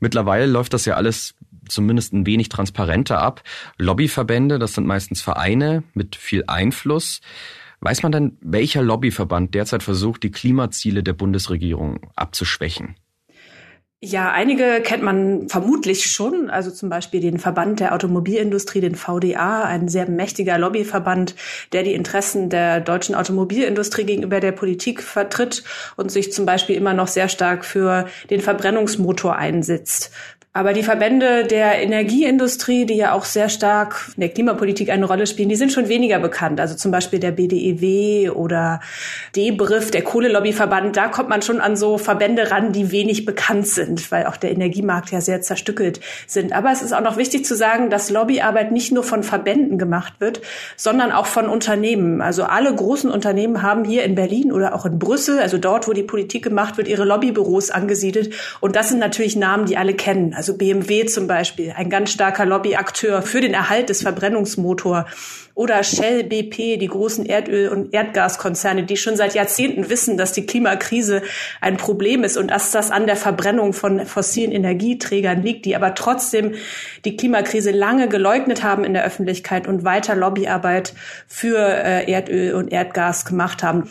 Mittlerweile 0.01 0.47
läuft 0.47 0.73
das 0.73 0.83
ja 0.83 0.95
alles 0.95 1.35
zumindest 1.69 2.11
ein 2.11 2.25
wenig 2.25 2.49
transparenter 2.49 3.21
ab. 3.21 3.43
Lobbyverbände, 3.77 4.59
das 4.59 4.73
sind 4.73 4.85
meistens 4.85 5.21
Vereine 5.21 5.83
mit 5.93 6.17
viel 6.17 6.43
Einfluss. 6.47 7.21
Weiß 7.79 8.03
man 8.03 8.11
denn, 8.11 8.37
welcher 8.41 8.81
Lobbyverband 8.81 9.55
derzeit 9.55 9.83
versucht, 9.83 10.21
die 10.21 10.31
Klimaziele 10.31 11.01
der 11.01 11.13
Bundesregierung 11.13 12.11
abzuschwächen? 12.17 12.97
Ja, 14.03 14.31
einige 14.31 14.81
kennt 14.81 15.03
man 15.03 15.47
vermutlich 15.47 16.11
schon, 16.11 16.49
also 16.49 16.71
zum 16.71 16.89
Beispiel 16.89 17.21
den 17.21 17.37
Verband 17.37 17.79
der 17.79 17.93
Automobilindustrie, 17.93 18.81
den 18.81 18.95
VDA, 18.95 19.63
ein 19.63 19.89
sehr 19.89 20.09
mächtiger 20.09 20.57
Lobbyverband, 20.57 21.35
der 21.71 21.83
die 21.83 21.93
Interessen 21.93 22.49
der 22.49 22.79
deutschen 22.79 23.13
Automobilindustrie 23.13 24.03
gegenüber 24.03 24.39
der 24.39 24.53
Politik 24.53 25.03
vertritt 25.03 25.63
und 25.97 26.11
sich 26.11 26.33
zum 26.33 26.47
Beispiel 26.47 26.75
immer 26.77 26.95
noch 26.95 27.07
sehr 27.07 27.29
stark 27.29 27.63
für 27.63 28.07
den 28.31 28.41
Verbrennungsmotor 28.41 29.35
einsetzt. 29.35 30.11
Aber 30.53 30.73
die 30.73 30.83
Verbände 30.83 31.45
der 31.45 31.81
Energieindustrie, 31.81 32.85
die 32.85 32.97
ja 32.97 33.13
auch 33.13 33.23
sehr 33.23 33.47
stark 33.47 34.11
in 34.17 34.19
der 34.19 34.27
Klimapolitik 34.27 34.89
eine 34.89 35.05
Rolle 35.05 35.25
spielen, 35.25 35.47
die 35.47 35.55
sind 35.55 35.71
schon 35.71 35.87
weniger 35.87 36.19
bekannt. 36.19 36.59
Also 36.59 36.75
zum 36.75 36.91
Beispiel 36.91 37.19
der 37.19 37.31
BDEW 37.31 38.31
oder 38.31 38.81
DEBRIF, 39.33 39.91
der 39.91 40.01
Kohlelobbyverband, 40.01 40.97
da 40.97 41.07
kommt 41.07 41.29
man 41.29 41.41
schon 41.41 41.61
an 41.61 41.77
so 41.77 41.97
Verbände 41.97 42.51
ran, 42.51 42.73
die 42.73 42.91
wenig 42.91 43.23
bekannt 43.23 43.65
sind, 43.65 44.11
weil 44.11 44.25
auch 44.25 44.35
der 44.35 44.51
Energiemarkt 44.51 45.09
ja 45.11 45.21
sehr 45.21 45.41
zerstückelt 45.41 46.01
sind. 46.27 46.51
Aber 46.51 46.69
es 46.69 46.81
ist 46.81 46.91
auch 46.91 46.99
noch 46.99 47.15
wichtig 47.15 47.45
zu 47.45 47.55
sagen, 47.55 47.89
dass 47.89 48.09
Lobbyarbeit 48.09 48.73
nicht 48.73 48.91
nur 48.91 49.05
von 49.05 49.23
Verbänden 49.23 49.77
gemacht 49.77 50.15
wird, 50.19 50.41
sondern 50.75 51.13
auch 51.13 51.27
von 51.27 51.47
Unternehmen. 51.47 52.21
Also 52.21 52.43
alle 52.43 52.75
großen 52.75 53.09
Unternehmen 53.09 53.61
haben 53.61 53.85
hier 53.85 54.03
in 54.03 54.15
Berlin 54.15 54.51
oder 54.51 54.75
auch 54.75 54.85
in 54.85 54.99
Brüssel, 54.99 55.39
also 55.39 55.57
dort, 55.57 55.87
wo 55.87 55.93
die 55.93 56.03
Politik 56.03 56.43
gemacht 56.43 56.75
wird, 56.75 56.89
ihre 56.89 57.05
Lobbybüros 57.05 57.71
angesiedelt. 57.71 58.33
Und 58.59 58.75
das 58.75 58.89
sind 58.89 58.99
natürlich 58.99 59.37
Namen, 59.37 59.65
die 59.65 59.77
alle 59.77 59.93
kennen 59.93 60.33
Also 60.41 60.57
BMW 60.57 61.05
zum 61.05 61.27
Beispiel, 61.27 61.71
ein 61.77 61.91
ganz 61.91 62.13
starker 62.13 62.47
Lobbyakteur 62.47 63.21
für 63.21 63.41
den 63.41 63.53
Erhalt 63.53 63.89
des 63.89 64.01
Verbrennungsmotors 64.01 65.05
oder 65.61 65.83
Shell, 65.83 66.23
BP, 66.23 66.77
die 66.77 66.87
großen 66.87 67.23
Erdöl- 67.23 67.69
und 67.69 67.93
Erdgaskonzerne, 67.93 68.81
die 68.81 68.97
schon 68.97 69.15
seit 69.15 69.35
Jahrzehnten 69.35 69.91
wissen, 69.91 70.17
dass 70.17 70.33
die 70.33 70.47
Klimakrise 70.47 71.21
ein 71.61 71.77
Problem 71.77 72.23
ist 72.23 72.35
und 72.35 72.49
dass 72.49 72.71
das 72.71 72.89
an 72.89 73.05
der 73.05 73.15
Verbrennung 73.15 73.73
von 73.73 74.07
fossilen 74.07 74.51
Energieträgern 74.51 75.43
liegt, 75.43 75.65
die 75.65 75.75
aber 75.75 75.93
trotzdem 75.93 76.55
die 77.05 77.15
Klimakrise 77.15 77.69
lange 77.69 78.09
geleugnet 78.09 78.63
haben 78.63 78.83
in 78.83 78.95
der 78.95 79.05
Öffentlichkeit 79.05 79.67
und 79.67 79.83
weiter 79.83 80.15
Lobbyarbeit 80.15 80.95
für 81.27 81.59
äh, 81.59 82.11
Erdöl 82.11 82.55
und 82.55 82.71
Erdgas 82.71 83.25
gemacht 83.25 83.61
haben. 83.61 83.87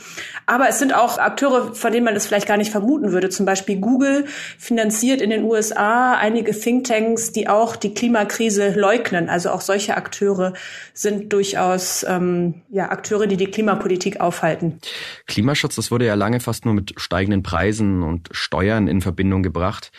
Aber 0.46 0.68
es 0.68 0.80
sind 0.80 0.92
auch 0.92 1.18
Akteure, 1.18 1.72
von 1.76 1.92
denen 1.92 2.04
man 2.04 2.14
das 2.14 2.26
vielleicht 2.26 2.48
gar 2.48 2.56
nicht 2.56 2.72
vermuten 2.72 3.12
würde. 3.12 3.28
Zum 3.28 3.46
Beispiel 3.46 3.76
Google 3.76 4.24
finanziert 4.58 5.22
in 5.22 5.30
den 5.30 5.44
USA 5.44 6.14
einige 6.14 6.50
Thinktanks, 6.50 7.30
die 7.30 7.48
auch 7.48 7.76
die 7.76 7.94
Klimakrise 7.94 8.70
leugnen. 8.70 9.28
Also 9.28 9.50
auch 9.50 9.60
solche 9.60 9.96
Akteure 9.96 10.54
sind 10.94 11.32
durchaus 11.32 11.59
ähm, 12.08 12.62
ja, 12.70 12.90
Akteure, 12.90 13.26
die 13.26 13.36
die 13.36 13.46
Klimapolitik 13.46 14.20
aufhalten. 14.20 14.78
Klimaschutz, 15.26 15.76
das 15.76 15.90
wurde 15.90 16.06
ja 16.06 16.14
lange 16.14 16.40
fast 16.40 16.64
nur 16.64 16.74
mit 16.74 16.94
steigenden 16.96 17.42
Preisen 17.42 18.02
und 18.02 18.28
Steuern 18.32 18.88
in 18.88 19.00
Verbindung 19.00 19.42
gebracht. 19.42 19.92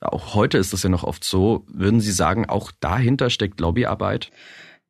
Auch 0.00 0.34
heute 0.34 0.58
ist 0.58 0.72
das 0.72 0.82
ja 0.82 0.90
noch 0.90 1.04
oft 1.04 1.24
so. 1.24 1.64
Würden 1.68 2.00
Sie 2.00 2.12
sagen, 2.12 2.48
auch 2.48 2.70
dahinter 2.80 3.30
steckt 3.30 3.60
Lobbyarbeit? 3.60 4.30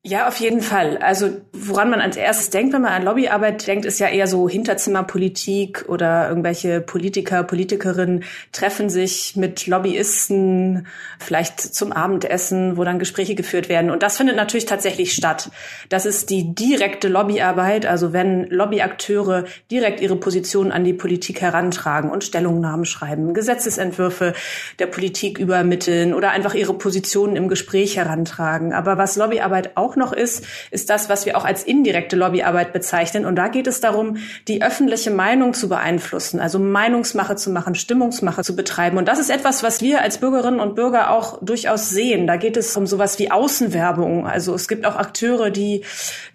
Ja, 0.05 0.29
auf 0.29 0.37
jeden 0.37 0.61
Fall. 0.63 0.99
Also 0.99 1.29
woran 1.53 1.91
man 1.91 2.01
als 2.01 2.17
erstes 2.17 2.51
denkt, 2.51 2.73
wenn 2.73 2.83
man 2.83 2.93
an 2.93 3.03
Lobbyarbeit 3.03 3.67
denkt, 3.67 3.85
ist 3.85 3.99
ja 3.99 4.07
eher 4.09 4.29
so 4.29 4.49
Hinterzimmerpolitik 4.49 5.87
oder 5.89 6.29
irgendwelche 6.29 6.81
Politiker, 6.81 7.43
Politikerinnen 7.43 8.23
treffen 8.53 8.91
sich 8.91 9.35
mit 9.35 9.67
Lobbyisten 9.67 10.87
vielleicht 11.19 11.61
zum 11.61 11.93
Abendessen, 11.93 12.77
wo 12.77 12.85
dann 12.85 13.01
Gespräche 13.01 13.35
geführt 13.35 13.69
werden. 13.69 13.91
Und 13.91 14.05
das 14.05 14.17
findet 14.17 14.37
natürlich 14.37 14.67
tatsächlich 14.67 15.13
statt. 15.13 15.51
Das 15.89 16.07
ist 16.07 16.31
die 16.31 16.55
direkte 16.55 17.09
Lobbyarbeit, 17.09 17.85
also 17.85 18.13
wenn 18.13 18.45
Lobbyakteure 18.45 19.45
direkt 19.69 20.01
ihre 20.01 20.17
Positionen 20.17 20.71
an 20.71 20.85
die 20.85 20.95
Politik 20.95 21.43
herantragen 21.43 22.09
und 22.11 22.23
Stellungnahmen 22.23 22.87
schreiben, 22.87 23.35
Gesetzesentwürfe 23.35 24.33
der 24.79 24.87
Politik 24.87 25.39
übermitteln 25.39 26.15
oder 26.15 26.31
einfach 26.31 26.55
ihre 26.55 26.75
Positionen 26.75 27.35
im 27.35 27.49
Gespräch 27.49 27.97
herantragen. 27.97 28.73
Aber 28.73 28.97
was 28.97 29.17
Lobbyarbeit 29.17 29.77
auch 29.77 29.88
noch 29.97 30.13
ist, 30.13 30.45
ist 30.71 30.91
das, 30.91 31.09
was 31.09 31.27
wir 31.27 31.37
auch 31.37 31.45
als 31.45 31.63
indirekte 31.63 32.17
Lobbyarbeit 32.17 32.73
bezeichnen. 32.73 33.25
Und 33.25 33.37
da 33.37 33.49
geht 33.49 33.67
es 33.67 33.81
darum, 33.81 34.19
die 34.47 34.63
öffentliche 34.63 35.11
Meinung 35.11 35.55
zu 35.55 35.69
beeinflussen, 35.69 36.41
also 36.41 36.59
Meinungsmache 36.59 37.37
zu 37.37 37.51
machen, 37.51 37.75
Stimmungsmache 37.75 38.43
zu 38.43 38.57
betreiben. 38.57 38.99
Und 38.99 39.09
das 39.09 39.19
ist 39.19 39.31
etwas, 39.31 39.63
was 39.63 39.81
wir 39.81 40.03
als 40.03 40.19
Bürgerinnen 40.19 40.61
und 40.61 40.75
Bürger 40.75 41.11
auch 41.11 41.43
durchaus 41.43 41.91
sehen. 41.91 42.27
Da 42.27 42.37
geht 42.37 42.57
es 42.57 42.77
um 42.77 42.87
sowas 42.87 43.19
wie 43.19 43.31
Außenwerbung. 43.31 44.27
Also 44.27 44.55
es 44.55 44.69
gibt 44.69 44.87
auch 44.87 44.97
Akteure, 44.97 45.51
die 45.51 45.85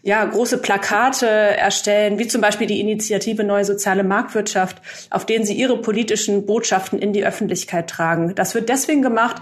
ja 0.02 0.24
große 0.24 0.58
Plakate 0.58 1.28
erstellen, 1.28 2.20
wie 2.20 2.28
zum 2.28 2.42
Beispiel 2.42 2.68
die 2.68 2.80
Initiative 2.80 3.44
Neue 3.44 3.66
Soziale 3.66 4.04
Marktwirtschaft, 4.04 4.78
auf 5.10 5.26
denen 5.26 5.46
sie 5.46 5.54
ihre 5.54 5.78
politischen 5.82 6.46
Botschaften 6.46 7.00
in 7.00 7.14
die 7.14 7.26
Öffentlichkeit 7.26 7.90
tragen. 7.90 8.36
Das 8.36 8.56
wird 8.56 8.70
deswegen 8.70 9.02
gemacht, 9.02 9.38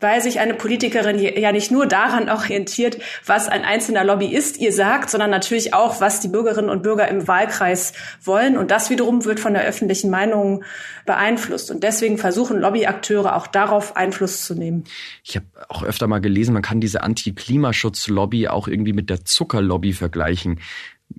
weil 0.00 0.22
sich 0.22 0.40
eine 0.40 0.54
Politikerin 0.54 1.18
ja 1.18 1.52
nicht 1.52 1.70
nur 1.70 1.86
daran 1.86 2.28
orientiert, 2.28 2.98
was 3.24 3.48
ein 3.48 3.64
einzelner 3.64 4.04
Lobbyist 4.04 4.58
ihr 4.58 4.72
sagt, 4.72 5.10
sondern 5.10 5.30
natürlich 5.30 5.74
auch, 5.74 6.00
was 6.00 6.20
die 6.20 6.28
Bürgerinnen 6.28 6.70
und 6.70 6.82
Bürger 6.82 7.08
im 7.08 7.28
Wahlkreis 7.28 7.92
wollen. 8.22 8.56
Und 8.56 8.70
das 8.70 8.90
wiederum 8.90 9.24
wird 9.24 9.40
von 9.40 9.54
der 9.54 9.64
öffentlichen 9.64 10.10
Meinung 10.10 10.64
beeinflusst. 11.06 11.70
Und 11.70 11.82
deswegen 11.84 12.18
versuchen 12.18 12.58
Lobbyakteure 12.58 13.36
auch 13.36 13.46
darauf 13.46 13.96
Einfluss 13.96 14.44
zu 14.44 14.54
nehmen. 14.54 14.84
Ich 15.24 15.36
habe 15.36 15.46
auch 15.68 15.82
öfter 15.82 16.06
mal 16.06 16.20
gelesen, 16.20 16.54
man 16.54 16.62
kann 16.62 16.80
diese 16.80 17.02
Anti-Klimaschutz-Lobby 17.02 18.48
auch 18.48 18.68
irgendwie 18.68 18.92
mit 18.92 19.10
der 19.10 19.24
Zuckerlobby 19.24 19.92
vergleichen. 19.92 20.60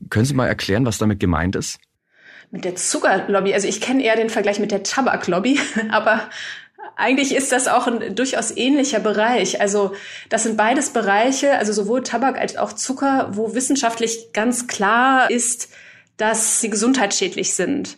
Können 0.10 0.26
Sie 0.26 0.34
mal 0.34 0.48
erklären, 0.48 0.86
was 0.86 0.98
damit 0.98 1.20
gemeint 1.20 1.56
ist? 1.56 1.80
Mit 2.50 2.66
der 2.66 2.76
Zuckerlobby, 2.76 3.54
also 3.54 3.68
ich 3.68 3.80
kenne 3.80 4.04
eher 4.04 4.18
den 4.18 4.30
Vergleich 4.30 4.60
mit 4.60 4.72
der 4.72 4.84
Tabaklobby, 4.84 5.60
aber 5.92 6.30
eigentlich 6.96 7.34
ist 7.36 7.52
das 7.52 7.68
auch 7.68 7.88
ein 7.88 8.16
durchaus 8.16 8.56
ähnlicher 8.56 9.00
Bereich. 9.00 9.60
Also 9.62 9.94
das 10.30 10.44
sind 10.44 10.58
beides 10.58 10.90
Bereiche, 10.92 11.58
also 11.58 11.74
sowohl 11.74 12.04
Tabak 12.04 12.38
als 12.38 12.58
auch 12.58 12.74
Zucker, 12.74 13.30
wo 13.32 13.56
wissenschaftlich 13.56 14.34
ganz 14.34 14.68
klar 14.68 15.30
ist, 15.30 15.70
dass 16.18 16.62
sie 16.62 16.70
gesundheitsschädlich 16.70 17.54
sind. 17.54 17.98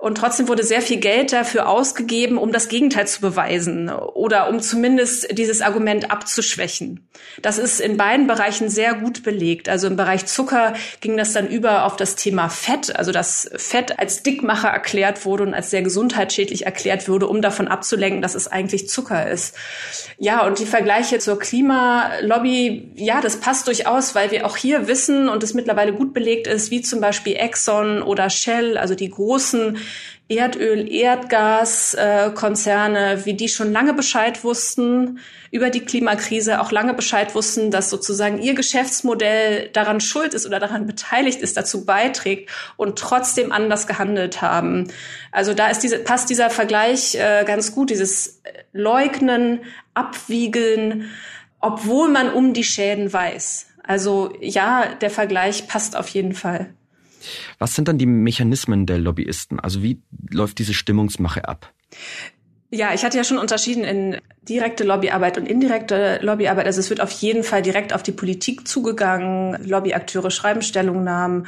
Und 0.00 0.16
trotzdem 0.16 0.48
wurde 0.48 0.64
sehr 0.64 0.80
viel 0.80 0.96
Geld 0.96 1.30
dafür 1.30 1.68
ausgegeben, 1.68 2.38
um 2.38 2.52
das 2.52 2.68
Gegenteil 2.68 3.06
zu 3.06 3.20
beweisen 3.20 3.90
oder 3.90 4.48
um 4.48 4.60
zumindest 4.60 5.36
dieses 5.36 5.60
Argument 5.60 6.10
abzuschwächen. 6.10 7.06
Das 7.42 7.58
ist 7.58 7.82
in 7.82 7.98
beiden 7.98 8.26
Bereichen 8.26 8.70
sehr 8.70 8.94
gut 8.94 9.22
belegt. 9.22 9.68
Also 9.68 9.88
im 9.88 9.96
Bereich 9.96 10.24
Zucker 10.24 10.72
ging 11.02 11.18
das 11.18 11.34
dann 11.34 11.48
über 11.48 11.84
auf 11.84 11.96
das 11.96 12.16
Thema 12.16 12.48
Fett, 12.48 12.96
also 12.96 13.12
dass 13.12 13.50
Fett 13.56 13.98
als 13.98 14.22
Dickmacher 14.22 14.68
erklärt 14.68 15.26
wurde 15.26 15.42
und 15.42 15.52
als 15.52 15.68
sehr 15.68 15.82
gesundheitsschädlich 15.82 16.64
erklärt 16.64 17.06
wurde, 17.06 17.26
um 17.26 17.42
davon 17.42 17.68
abzulenken, 17.68 18.22
dass 18.22 18.34
es 18.34 18.48
eigentlich 18.48 18.88
Zucker 18.88 19.30
ist. 19.30 19.54
Ja, 20.16 20.46
und 20.46 20.60
die 20.60 20.66
Vergleiche 20.66 21.18
zur 21.18 21.38
Klimalobby, 21.38 22.92
ja, 22.94 23.20
das 23.20 23.36
passt 23.36 23.66
durchaus, 23.66 24.14
weil 24.14 24.30
wir 24.30 24.46
auch 24.46 24.56
hier 24.56 24.88
wissen 24.88 25.28
und 25.28 25.42
es 25.42 25.52
mittlerweile 25.52 25.92
gut 25.92 26.14
belegt 26.14 26.46
ist, 26.46 26.70
wie 26.70 26.80
zum 26.80 27.02
Beispiel 27.02 27.36
Exxon 27.36 28.02
oder 28.02 28.30
Shell, 28.30 28.78
also 28.78 28.94
die 28.94 29.10
großen 29.10 29.76
Erdöl, 30.30 30.90
Erdgaskonzerne, 30.90 33.12
äh, 33.12 33.26
wie 33.26 33.34
die 33.34 33.48
schon 33.48 33.70
lange 33.72 33.92
Bescheid 33.94 34.44
wussten 34.44 35.18
über 35.50 35.70
die 35.70 35.80
Klimakrise, 35.80 36.60
auch 36.60 36.70
lange 36.70 36.94
Bescheid 36.94 37.34
wussten, 37.34 37.72
dass 37.72 37.90
sozusagen 37.90 38.40
ihr 38.40 38.54
Geschäftsmodell 38.54 39.70
daran 39.72 40.00
schuld 40.00 40.34
ist 40.34 40.46
oder 40.46 40.60
daran 40.60 40.86
beteiligt 40.86 41.40
ist, 41.40 41.56
dazu 41.56 41.84
beiträgt 41.84 42.48
und 42.76 42.96
trotzdem 42.96 43.50
anders 43.50 43.88
gehandelt 43.88 44.40
haben. 44.40 44.86
Also 45.32 45.52
da 45.52 45.66
ist 45.66 45.80
diese, 45.80 45.98
passt 45.98 46.30
dieser 46.30 46.50
Vergleich 46.50 47.16
äh, 47.16 47.42
ganz 47.44 47.74
gut, 47.74 47.90
dieses 47.90 48.40
Leugnen, 48.72 49.62
Abwiegeln, 49.94 51.10
obwohl 51.58 52.08
man 52.08 52.32
um 52.32 52.52
die 52.52 52.62
Schäden 52.62 53.12
weiß. 53.12 53.66
Also 53.82 54.32
ja, 54.40 54.94
der 55.00 55.10
Vergleich 55.10 55.66
passt 55.66 55.96
auf 55.96 56.06
jeden 56.08 56.34
Fall. 56.34 56.72
Was 57.58 57.74
sind 57.74 57.88
dann 57.88 57.98
die 57.98 58.06
Mechanismen 58.06 58.86
der 58.86 58.98
Lobbyisten? 58.98 59.60
Also 59.60 59.82
wie 59.82 60.00
läuft 60.30 60.58
diese 60.58 60.74
Stimmungsmache 60.74 61.48
ab? 61.48 61.72
Ja, 62.70 62.94
ich 62.94 63.04
hatte 63.04 63.16
ja 63.16 63.24
schon 63.24 63.38
unterschieden 63.38 63.84
in 63.84 64.16
direkte 64.48 64.84
Lobbyarbeit 64.84 65.36
und 65.36 65.46
indirekte 65.46 66.18
Lobbyarbeit. 66.22 66.64
Also 66.64 66.80
es 66.80 66.88
wird 66.88 67.02
auf 67.02 67.10
jeden 67.10 67.44
Fall 67.44 67.60
direkt 67.60 67.92
auf 67.92 68.02
die 68.02 68.12
Politik 68.12 68.66
zugegangen. 68.66 69.62
Lobbyakteure 69.62 70.30
schreiben 70.30 70.62
Stellungnahmen, 70.62 71.46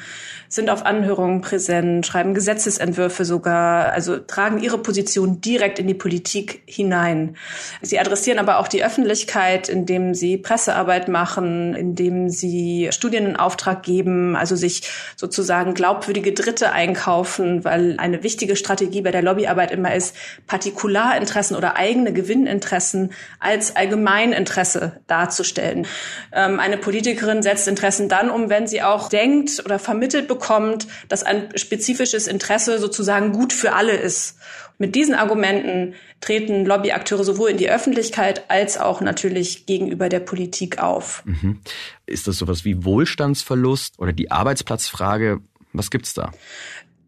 sind 0.51 0.69
auf 0.69 0.85
Anhörungen 0.85 1.41
präsent, 1.41 2.07
schreiben 2.07 2.35
Gesetzesentwürfe 2.35 3.25
sogar, 3.25 3.93
also 3.93 4.19
tragen 4.19 4.63
ihre 4.63 4.77
Position 4.77 5.41
direkt 5.41 5.79
in 5.79 5.87
die 5.87 5.95
Politik 5.95 6.63
hinein. 6.67 7.37
Sie 7.81 7.99
adressieren 7.99 8.39
aber 8.39 8.59
auch 8.59 8.69
die 8.69 8.85
Öffentlichkeit, 8.85 9.71
indem 9.71 10.13
sie 10.13 10.37
Pressearbeit 10.37 11.09
machen, 11.09 11.75
indem 11.75 12.29
sie 12.29 12.91
Studien 12.93 13.25
in 13.25 13.37
Auftrag 13.37 13.83
geben, 13.83 14.37
also 14.37 14.55
sich 14.55 14.83
sozusagen 15.17 15.73
glaubwürdige 15.73 16.35
Dritte 16.35 16.73
einkaufen, 16.73 17.65
weil 17.65 17.95
eine 17.99 18.23
wichtige 18.23 18.55
Strategie 18.55 19.01
bei 19.01 19.13
der 19.13 19.23
Lobbyarbeit 19.23 19.71
immer 19.71 19.95
ist, 19.95 20.15
Partikularinteressen 20.47 21.57
oder 21.57 21.77
eigene 21.77 22.13
Gewinninteressen 22.13 22.82
Interessen 22.83 23.11
als 23.39 23.77
Allgemeininteresse 23.77 25.01
darzustellen. 25.07 25.87
Ähm, 26.33 26.59
eine 26.59 26.77
Politikerin 26.77 27.43
setzt 27.43 27.69
Interessen 27.69 28.09
dann 28.09 28.29
um, 28.29 28.51
wenn 28.51 28.67
sie 28.67 28.83
auch 28.83 29.09
denkt 29.09 29.63
oder 29.65 29.79
vermittelt 29.79 30.27
bekommt, 30.27 30.89
dass 31.09 31.23
ein 31.23 31.57
spezifisches 31.57 32.27
Interesse 32.27 32.79
sozusagen 32.79 33.33
gut 33.33 33.53
für 33.53 33.73
alle 33.73 33.93
ist. 33.93 34.37
Mit 34.79 34.97
diesen 34.97 35.15
Argumenten 35.15 35.95
treten 36.21 36.65
Lobbyakteure 36.65 37.23
sowohl 37.23 37.51
in 37.51 37.57
die 37.57 37.71
Öffentlichkeit 37.71 38.51
als 38.51 38.79
auch 38.79 39.01
natürlich 39.01 39.67
gegenüber 39.67 40.09
der 40.09 40.21
Politik 40.21 40.83
auf. 40.83 41.23
Mhm. 41.25 41.61
Ist 42.07 42.27
das 42.27 42.37
sowas 42.37 42.65
wie 42.65 42.85
Wohlstandsverlust 42.85 43.99
oder 43.99 44.13
die 44.13 44.31
Arbeitsplatzfrage? 44.31 45.41
Was 45.73 45.91
gibt's 45.91 46.15
da? 46.15 46.33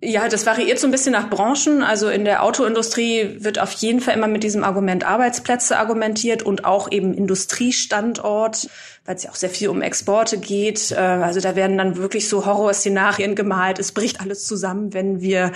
Ja, 0.07 0.29
das 0.29 0.45
variiert 0.45 0.79
so 0.79 0.87
ein 0.87 0.91
bisschen 0.91 1.13
nach 1.13 1.31
Branchen. 1.31 1.83
Also 1.83 2.11
in 2.11 2.27
der 2.27 2.43
Autoindustrie 2.43 3.37
wird 3.39 3.59
auf 3.59 3.73
jeden 3.73 4.01
Fall 4.01 4.15
immer 4.15 4.27
mit 4.29 4.45
diesem 4.45 4.63
Argument 4.63 5.07
Arbeitsplätze 5.07 5.79
argumentiert 5.79 6.43
und 6.43 6.67
auch 6.67 6.93
eben 6.93 7.15
Industriestandort 7.15 8.69
weil 9.05 9.17
es 9.17 9.23
ja 9.23 9.31
auch 9.31 9.35
sehr 9.35 9.51
viel 9.51 9.69
um 9.69 9.83
Exporte 9.83 10.39
geht. 10.39 10.91
Äh, 10.91 10.97
also 10.97 11.41
da 11.41 11.55
werden 11.55 11.79
dann 11.79 11.97
wirklich 11.97 12.29
so 12.29 12.47
Horrorszenarien 12.47 13.35
gemalt. 13.35 13.79
Es 13.79 13.93
bricht 13.93 14.21
alles 14.21 14.47
zusammen, 14.47 14.95
wenn 14.95 15.21
wir 15.21 15.53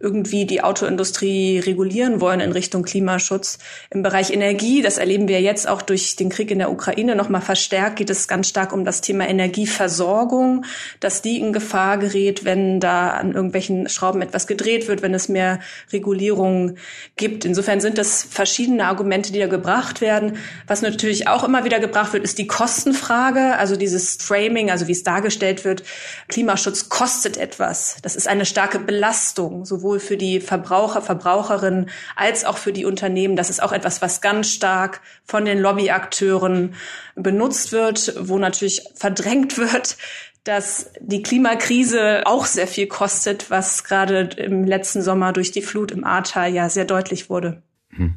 irgendwie 0.00 0.44
die 0.44 0.62
Autoindustrie 0.62 1.60
regulieren 1.60 2.20
wollen 2.20 2.40
in 2.40 2.52
Richtung 2.52 2.82
Klimaschutz. 2.82 3.58
Im 3.90 4.02
Bereich 4.02 4.30
Energie, 4.30 4.82
das 4.82 4.98
erleben 4.98 5.28
wir 5.28 5.40
jetzt 5.40 5.68
auch 5.68 5.82
durch 5.82 6.16
den 6.16 6.28
Krieg 6.28 6.50
in 6.50 6.58
der 6.58 6.70
Ukraine 6.70 7.14
nochmal 7.14 7.42
verstärkt, 7.42 7.96
geht 7.96 8.10
es 8.10 8.28
ganz 8.28 8.48
stark 8.48 8.72
um 8.72 8.84
das 8.84 9.00
Thema 9.00 9.28
Energieversorgung, 9.28 10.64
dass 10.98 11.22
die 11.22 11.38
in 11.38 11.52
Gefahr 11.52 11.98
gerät, 11.98 12.44
wenn 12.44 12.80
da 12.80 13.10
an 13.10 13.32
irgendwelchen 13.32 13.70
welchen 13.70 13.88
Schrauben 13.88 14.22
etwas 14.22 14.46
gedreht 14.46 14.88
wird, 14.88 15.02
wenn 15.02 15.14
es 15.14 15.28
mehr 15.28 15.60
Regulierungen 15.92 16.78
gibt. 17.16 17.44
Insofern 17.44 17.80
sind 17.80 17.98
das 17.98 18.22
verschiedene 18.28 18.86
Argumente, 18.86 19.32
die 19.32 19.38
da 19.38 19.46
gebracht 19.46 20.00
werden. 20.00 20.38
Was 20.66 20.82
natürlich 20.82 21.28
auch 21.28 21.44
immer 21.44 21.64
wieder 21.64 21.78
gebracht 21.78 22.12
wird, 22.12 22.24
ist 22.24 22.38
die 22.38 22.46
Kostenfrage, 22.80 23.58
also 23.58 23.76
dieses 23.76 24.16
Framing, 24.16 24.70
also 24.70 24.88
wie 24.88 24.92
es 24.92 25.02
dargestellt 25.02 25.66
wird. 25.66 25.82
Klimaschutz 26.28 26.88
kostet 26.88 27.36
etwas. 27.36 27.98
Das 28.00 28.16
ist 28.16 28.26
eine 28.26 28.46
starke 28.46 28.78
Belastung, 28.78 29.66
sowohl 29.66 30.00
für 30.00 30.16
die 30.16 30.40
Verbraucher, 30.40 31.02
Verbraucherinnen 31.02 31.90
als 32.16 32.46
auch 32.46 32.56
für 32.56 32.72
die 32.72 32.86
Unternehmen. 32.86 33.36
Das 33.36 33.50
ist 33.50 33.62
auch 33.62 33.72
etwas, 33.72 34.00
was 34.00 34.22
ganz 34.22 34.48
stark 34.48 35.02
von 35.24 35.44
den 35.44 35.58
Lobbyakteuren 35.58 36.74
benutzt 37.16 37.72
wird, 37.72 38.14
wo 38.18 38.38
natürlich 38.38 38.82
verdrängt 38.94 39.58
wird, 39.58 39.98
dass 40.44 40.90
die 41.00 41.22
Klimakrise 41.22 42.22
auch 42.24 42.46
sehr 42.46 42.66
viel 42.66 42.86
kostet, 42.86 43.50
was 43.50 43.84
gerade 43.84 44.30
im 44.38 44.64
letzten 44.64 45.02
Sommer 45.02 45.34
durch 45.34 45.52
die 45.52 45.60
Flut 45.60 45.92
im 45.92 46.04
Ahrtal 46.04 46.50
ja 46.50 46.70
sehr 46.70 46.86
deutlich 46.86 47.28
wurde. 47.28 47.62
Hm. 47.90 48.14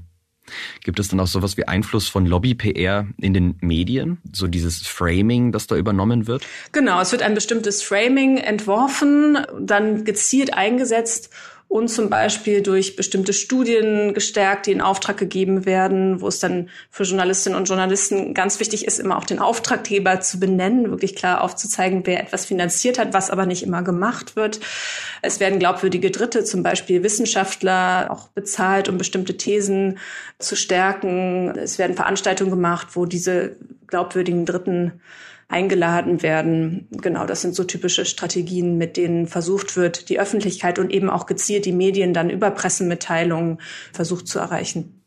Gibt 0.83 0.99
es 0.99 1.07
dann 1.07 1.19
auch 1.19 1.27
sowas 1.27 1.57
wie 1.57 1.67
Einfluss 1.67 2.07
von 2.07 2.25
Lobby-PR 2.25 3.07
in 3.17 3.33
den 3.33 3.55
Medien? 3.61 4.19
So 4.31 4.47
dieses 4.47 4.85
Framing, 4.87 5.51
das 5.51 5.67
da 5.67 5.75
übernommen 5.75 6.27
wird? 6.27 6.45
Genau, 6.71 6.99
es 7.01 7.11
wird 7.11 7.21
ein 7.21 7.33
bestimmtes 7.33 7.83
Framing 7.83 8.37
entworfen, 8.37 9.37
dann 9.59 10.03
gezielt 10.03 10.53
eingesetzt 10.53 11.29
und 11.73 11.87
zum 11.87 12.07
Beispiel 12.07 12.61
durch 12.61 12.95
bestimmte 12.95 13.33
Studien 13.33 14.13
gestärkt, 14.13 14.67
die 14.67 14.71
in 14.71 14.79
Auftrag 14.79 15.17
gegeben 15.17 15.65
werden, 15.65 16.21
wo 16.21 16.27
es 16.27 16.37
dann 16.37 16.69
für 16.91 17.01
Journalistinnen 17.01 17.57
und 17.57 17.67
Journalisten 17.67 18.35
ganz 18.35 18.59
wichtig 18.59 18.85
ist, 18.85 18.99
immer 18.99 19.17
auch 19.17 19.25
den 19.25 19.39
Auftraggeber 19.39 20.19
zu 20.19 20.39
benennen, 20.39 20.91
wirklich 20.91 21.15
klar 21.15 21.41
aufzuzeigen, 21.41 22.03
wer 22.05 22.19
etwas 22.19 22.45
finanziert 22.45 22.99
hat, 22.99 23.15
was 23.15 23.31
aber 23.31 23.47
nicht 23.47 23.63
immer 23.63 23.81
gemacht 23.81 24.35
wird. 24.35 24.59
Es 25.23 25.39
werden 25.39 25.57
glaubwürdige 25.57 26.11
Dritte, 26.11 26.43
zum 26.43 26.61
Beispiel 26.61 27.01
Wissenschaftler, 27.01 28.11
auch 28.11 28.27
bezahlt, 28.27 28.87
um 28.87 28.99
bestimmte 28.99 29.35
Thesen 29.35 29.97
zu 30.37 30.55
stärken. 30.55 31.57
Es 31.57 31.79
werden 31.79 31.95
Veranstaltungen 31.95 32.51
gemacht, 32.51 32.89
wo 32.93 33.07
diese 33.07 33.55
glaubwürdigen 33.87 34.45
Dritten 34.45 35.01
eingeladen 35.53 36.23
werden. 36.23 36.87
Genau, 36.91 37.25
das 37.25 37.41
sind 37.41 37.55
so 37.55 37.63
typische 37.63 38.05
Strategien, 38.05 38.77
mit 38.77 38.97
denen 38.97 39.27
versucht 39.27 39.77
wird, 39.77 40.09
die 40.09 40.19
Öffentlichkeit 40.19 40.79
und 40.79 40.91
eben 40.91 41.09
auch 41.09 41.27
gezielt 41.27 41.65
die 41.65 41.71
Medien 41.71 42.13
dann 42.13 42.29
über 42.29 42.51
Pressemitteilungen 42.51 43.59
versucht 43.93 44.27
zu 44.27 44.39
erreichen. 44.39 45.03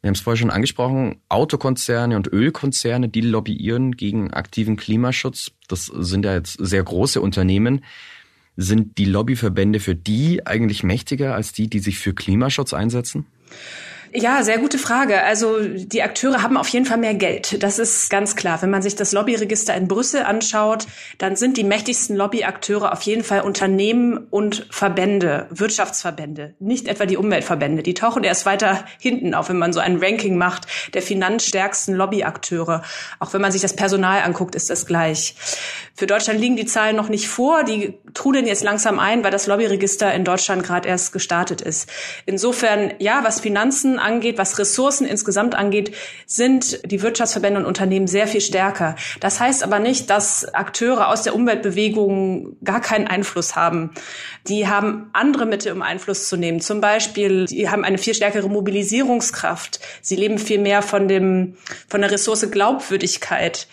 Wir 0.00 0.08
haben 0.08 0.14
es 0.14 0.20
vorher 0.20 0.38
schon 0.38 0.50
angesprochen, 0.50 1.20
Autokonzerne 1.28 2.16
und 2.16 2.32
Ölkonzerne, 2.32 3.08
die 3.08 3.20
lobbyieren 3.20 3.92
gegen 3.96 4.32
aktiven 4.32 4.76
Klimaschutz. 4.76 5.50
Das 5.68 5.86
sind 5.86 6.24
ja 6.24 6.34
jetzt 6.34 6.56
sehr 6.58 6.82
große 6.82 7.20
Unternehmen. 7.20 7.84
Sind 8.56 8.96
die 8.96 9.04
Lobbyverbände 9.04 9.80
für 9.80 9.94
die 9.94 10.46
eigentlich 10.46 10.82
mächtiger 10.82 11.34
als 11.34 11.52
die, 11.52 11.68
die 11.68 11.80
sich 11.80 11.98
für 11.98 12.14
Klimaschutz 12.14 12.72
einsetzen? 12.72 13.26
Ja, 14.14 14.42
sehr 14.42 14.58
gute 14.58 14.78
Frage. 14.78 15.22
Also 15.22 15.60
die 15.60 16.02
Akteure 16.02 16.42
haben 16.42 16.56
auf 16.56 16.68
jeden 16.68 16.86
Fall 16.86 16.96
mehr 16.96 17.14
Geld. 17.14 17.62
Das 17.62 17.78
ist 17.78 18.08
ganz 18.08 18.36
klar. 18.36 18.62
Wenn 18.62 18.70
man 18.70 18.80
sich 18.80 18.96
das 18.96 19.12
Lobbyregister 19.12 19.74
in 19.74 19.86
Brüssel 19.86 20.22
anschaut, 20.22 20.86
dann 21.18 21.36
sind 21.36 21.58
die 21.58 21.64
mächtigsten 21.64 22.16
Lobbyakteure 22.16 22.92
auf 22.92 23.02
jeden 23.02 23.22
Fall 23.22 23.42
Unternehmen 23.42 24.26
und 24.30 24.66
Verbände, 24.70 25.46
Wirtschaftsverbände, 25.50 26.54
nicht 26.58 26.88
etwa 26.88 27.04
die 27.04 27.18
Umweltverbände. 27.18 27.82
Die 27.82 27.94
tauchen 27.94 28.24
erst 28.24 28.46
weiter 28.46 28.84
hinten 28.98 29.34
auf, 29.34 29.50
wenn 29.50 29.58
man 29.58 29.74
so 29.74 29.80
ein 29.80 29.98
Ranking 29.98 30.38
macht 30.38 30.66
der 30.94 31.02
finanzstärksten 31.02 31.94
Lobbyakteure. 31.94 32.82
Auch 33.18 33.32
wenn 33.34 33.42
man 33.42 33.52
sich 33.52 33.60
das 33.60 33.76
Personal 33.76 34.22
anguckt, 34.22 34.54
ist 34.54 34.70
das 34.70 34.86
gleich. 34.86 35.34
Für 35.94 36.06
Deutschland 36.06 36.40
liegen 36.40 36.56
die 36.56 36.66
Zahlen 36.66 36.96
noch 36.96 37.08
nicht 37.08 37.28
vor. 37.28 37.64
Die 37.64 37.94
trudeln 38.14 38.46
jetzt 38.46 38.62
langsam 38.62 38.98
ein, 38.98 39.22
weil 39.22 39.32
das 39.32 39.46
Lobbyregister 39.46 40.14
in 40.14 40.24
Deutschland 40.24 40.62
gerade 40.62 40.88
erst 40.88 41.12
gestartet 41.12 41.60
ist. 41.60 41.90
Insofern, 42.24 42.94
ja, 42.98 43.24
was 43.24 43.40
Finanzen 43.40 43.97
angeht, 43.98 44.38
was 44.38 44.58
Ressourcen 44.58 45.06
insgesamt 45.06 45.54
angeht, 45.54 45.94
sind 46.26 46.80
die 46.90 47.02
Wirtschaftsverbände 47.02 47.60
und 47.60 47.66
Unternehmen 47.66 48.06
sehr 48.06 48.26
viel 48.26 48.40
stärker. 48.40 48.96
Das 49.20 49.40
heißt 49.40 49.62
aber 49.62 49.78
nicht, 49.78 50.10
dass 50.10 50.52
Akteure 50.54 51.08
aus 51.08 51.22
der 51.22 51.34
Umweltbewegung 51.34 52.56
gar 52.64 52.80
keinen 52.80 53.06
Einfluss 53.06 53.56
haben. 53.56 53.90
Die 54.46 54.68
haben 54.68 55.10
andere 55.12 55.46
Mittel, 55.46 55.72
um 55.72 55.82
Einfluss 55.82 56.28
zu 56.28 56.36
nehmen. 56.36 56.60
Zum 56.60 56.80
Beispiel, 56.80 57.46
die 57.46 57.68
haben 57.68 57.84
eine 57.84 57.98
viel 57.98 58.14
stärkere 58.14 58.48
Mobilisierungskraft. 58.48 59.80
Sie 60.02 60.16
leben 60.16 60.38
viel 60.38 60.58
mehr 60.58 60.82
von 60.82 61.08
dem, 61.08 61.56
von 61.88 62.00
der 62.00 62.10
Ressource 62.10 62.50
Glaubwürdigkeit 62.50 63.68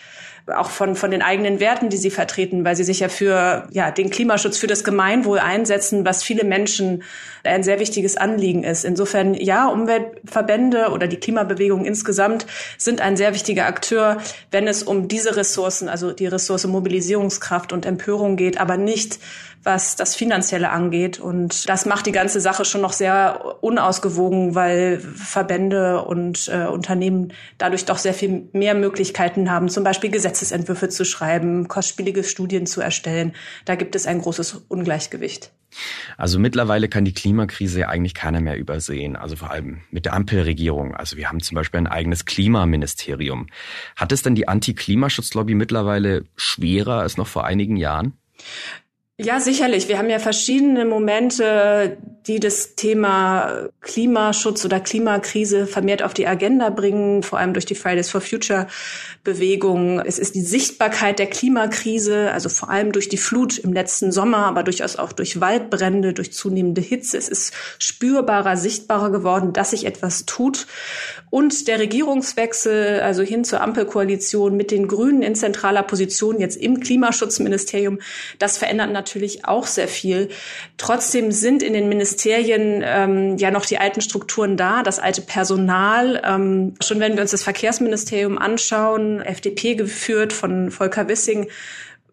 auch 0.54 0.70
von, 0.70 0.94
von 0.94 1.10
den 1.10 1.22
eigenen 1.22 1.58
Werten, 1.58 1.88
die 1.88 1.96
sie 1.96 2.10
vertreten, 2.10 2.64
weil 2.64 2.76
sie 2.76 2.84
sich 2.84 3.00
ja 3.00 3.08
für 3.08 3.66
ja, 3.70 3.90
den 3.90 4.10
Klimaschutz, 4.10 4.58
für 4.58 4.68
das 4.68 4.84
Gemeinwohl 4.84 5.38
einsetzen, 5.38 6.04
was 6.04 6.22
viele 6.22 6.44
Menschen 6.44 7.02
ein 7.42 7.62
sehr 7.62 7.80
wichtiges 7.80 8.16
Anliegen 8.16 8.62
ist. 8.62 8.84
Insofern, 8.84 9.34
ja, 9.34 9.66
Umweltverbände 9.66 10.90
oder 10.90 11.08
die 11.08 11.18
Klimabewegung 11.18 11.84
insgesamt 11.84 12.46
sind 12.78 13.00
ein 13.00 13.16
sehr 13.16 13.34
wichtiger 13.34 13.66
Akteur, 13.66 14.18
wenn 14.50 14.68
es 14.68 14.82
um 14.82 15.08
diese 15.08 15.36
Ressourcen, 15.36 15.88
also 15.88 16.12
die 16.12 16.26
Ressource 16.26 16.66
Mobilisierungskraft 16.66 17.72
und 17.72 17.86
Empörung 17.86 18.36
geht, 18.36 18.60
aber 18.60 18.76
nicht 18.76 19.18
was 19.66 19.96
das 19.96 20.14
Finanzielle 20.14 20.70
angeht. 20.70 21.18
Und 21.18 21.68
das 21.68 21.86
macht 21.86 22.06
die 22.06 22.12
ganze 22.12 22.40
Sache 22.40 22.64
schon 22.64 22.80
noch 22.80 22.92
sehr 22.92 23.56
unausgewogen, 23.60 24.54
weil 24.54 25.00
Verbände 25.00 26.04
und 26.04 26.48
äh, 26.48 26.66
Unternehmen 26.66 27.32
dadurch 27.58 27.84
doch 27.84 27.98
sehr 27.98 28.14
viel 28.14 28.48
mehr 28.52 28.74
Möglichkeiten 28.74 29.50
haben, 29.50 29.68
zum 29.68 29.82
Beispiel 29.82 30.10
Gesetzesentwürfe 30.36 30.90
zu 30.90 31.06
schreiben, 31.06 31.66
kostspielige 31.66 32.22
Studien 32.22 32.66
zu 32.66 32.82
erstellen. 32.82 33.32
Da 33.64 33.74
gibt 33.74 33.94
es 33.94 34.06
ein 34.06 34.20
großes 34.20 34.64
Ungleichgewicht. 34.68 35.50
Also 36.18 36.38
mittlerweile 36.38 36.88
kann 36.88 37.06
die 37.06 37.14
Klimakrise 37.14 37.80
ja 37.80 37.88
eigentlich 37.88 38.12
keiner 38.12 38.40
mehr 38.40 38.58
übersehen. 38.58 39.16
Also 39.16 39.36
vor 39.36 39.50
allem 39.50 39.80
mit 39.90 40.04
der 40.04 40.12
Ampelregierung. 40.12 40.94
Also 40.94 41.16
wir 41.16 41.28
haben 41.28 41.40
zum 41.40 41.54
Beispiel 41.54 41.78
ein 41.78 41.86
eigenes 41.86 42.26
Klimaministerium. 42.26 43.46
Hat 43.96 44.12
es 44.12 44.22
denn 44.22 44.34
die 44.34 44.46
Anti-Klimaschutzlobby 44.46 45.54
mittlerweile 45.54 46.24
schwerer 46.36 47.00
als 47.00 47.16
noch 47.16 47.26
vor 47.26 47.46
einigen 47.46 47.76
Jahren? 47.76 48.12
Ja, 49.18 49.40
sicherlich. 49.40 49.88
Wir 49.88 49.96
haben 49.96 50.10
ja 50.10 50.18
verschiedene 50.18 50.84
Momente, 50.84 51.96
die 52.26 52.38
das 52.38 52.74
Thema 52.74 53.70
Klimaschutz 53.80 54.62
oder 54.66 54.78
Klimakrise 54.78 55.66
vermehrt 55.66 56.02
auf 56.02 56.12
die 56.12 56.26
Agenda 56.26 56.68
bringen, 56.68 57.22
vor 57.22 57.38
allem 57.38 57.54
durch 57.54 57.64
die 57.64 57.76
Fridays 57.76 58.10
for 58.10 58.20
Future 58.20 58.66
Bewegung. 59.24 60.00
Es 60.00 60.18
ist 60.18 60.34
die 60.34 60.42
Sichtbarkeit 60.42 61.18
der 61.18 61.28
Klimakrise, 61.28 62.30
also 62.30 62.50
vor 62.50 62.68
allem 62.68 62.92
durch 62.92 63.08
die 63.08 63.16
Flut 63.16 63.56
im 63.56 63.72
letzten 63.72 64.12
Sommer, 64.12 64.44
aber 64.46 64.64
durchaus 64.64 64.96
auch 64.96 65.12
durch 65.12 65.40
Waldbrände, 65.40 66.12
durch 66.12 66.34
zunehmende 66.34 66.82
Hitze. 66.82 67.16
Es 67.16 67.30
ist 67.30 67.54
spürbarer, 67.78 68.58
sichtbarer 68.58 69.10
geworden, 69.10 69.54
dass 69.54 69.70
sich 69.70 69.86
etwas 69.86 70.26
tut. 70.26 70.66
Und 71.30 71.68
der 71.68 71.78
Regierungswechsel, 71.78 73.00
also 73.00 73.22
hin 73.22 73.44
zur 73.44 73.62
Ampelkoalition 73.62 74.56
mit 74.56 74.70
den 74.70 74.88
Grünen 74.88 75.22
in 75.22 75.34
zentraler 75.34 75.84
Position 75.84 76.38
jetzt 76.38 76.56
im 76.56 76.80
Klimaschutzministerium, 76.80 78.00
das 78.38 78.58
verändert 78.58 78.92
natürlich 78.92 79.05
auch 79.44 79.66
sehr 79.66 79.88
viel. 79.88 80.28
Trotzdem 80.76 81.32
sind 81.32 81.62
in 81.62 81.72
den 81.72 81.88
Ministerien 81.88 82.82
ähm, 82.84 83.36
ja 83.38 83.50
noch 83.50 83.66
die 83.66 83.78
alten 83.78 84.00
Strukturen 84.00 84.56
da, 84.56 84.82
das 84.82 84.98
alte 84.98 85.22
Personal. 85.22 86.22
Ähm, 86.24 86.74
schon 86.82 87.00
wenn 87.00 87.14
wir 87.14 87.22
uns 87.22 87.30
das 87.30 87.42
Verkehrsministerium 87.42 88.38
anschauen, 88.38 89.20
FDP 89.20 89.74
geführt 89.74 90.32
von 90.32 90.70
Volker 90.70 91.08
Wissing, 91.08 91.48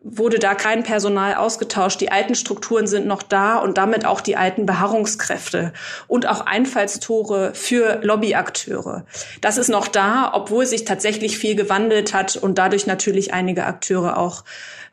wurde 0.04 0.38
da 0.38 0.54
kein 0.54 0.84
Personal 0.84 1.36
ausgetauscht. 1.36 2.02
Die 2.02 2.12
alten 2.12 2.36
Strukturen 2.36 2.88
sind 2.88 3.08
noch 3.08 3.24
da 3.24 3.58
und 3.58 3.78
damit 3.78 4.06
auch 4.06 4.20
die 4.20 4.36
alten 4.36 4.66
Beharrungskräfte 4.66 5.72
und 6.08 6.28
auch 6.28 6.46
Einfallstore 6.46 7.54
für 7.54 8.00
Lobbyakteure. 8.04 9.06
Das 9.40 9.58
ist 9.58 9.70
noch 9.70 9.88
da, 9.88 10.32
obwohl 10.34 10.66
sich 10.66 10.84
tatsächlich 10.84 11.38
viel 11.38 11.56
gewandelt 11.56 12.14
hat 12.14 12.36
und 12.36 12.58
dadurch 12.58 12.86
natürlich 12.86 13.34
einige 13.34 13.66
Akteure 13.66 14.18
auch 14.18 14.44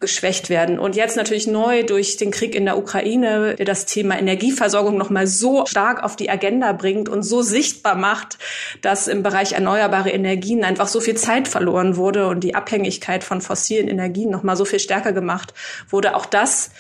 geschwächt 0.01 0.49
werden. 0.49 0.79
Und 0.79 0.97
jetzt 0.97 1.17
natürlich 1.17 1.47
neu 1.47 1.83
durch 1.83 2.17
den 2.17 2.31
Krieg 2.31 2.55
in 2.55 2.65
der 2.65 2.79
Ukraine, 2.79 3.55
der 3.57 3.67
das 3.67 3.85
Thema 3.85 4.19
Energieversorgung 4.19 4.97
nochmal 4.97 5.27
so 5.27 5.67
stark 5.67 6.03
auf 6.03 6.17
die 6.17 6.31
Agenda 6.31 6.73
bringt 6.73 7.11
und 7.11 7.23
so 7.23 7.43
sichtbar 7.43 7.97
macht, 7.97 8.39
dass 8.81 9.09
im 9.09 9.23
Bereich 9.23 9.53
erneuerbare 9.53 10.09
Energien 10.09 10.65
einfach 10.65 10.89
so 10.89 11.01
viel 11.01 11.19
Zeit 11.19 11.49
verloren 11.49 11.97
wurde 11.97 12.29
und 12.29 12.41
die 12.41 12.55
Abhängigkeit 12.55 13.23
von 13.23 13.43
fossilen 13.43 13.89
Energien 13.89 14.31
nochmal 14.31 14.57
so 14.57 14.65
viel 14.65 14.81
stärker 14.81 15.13
gemacht 15.13 15.53
wurde. 15.91 16.17
Auch 16.17 16.25
das 16.25 16.71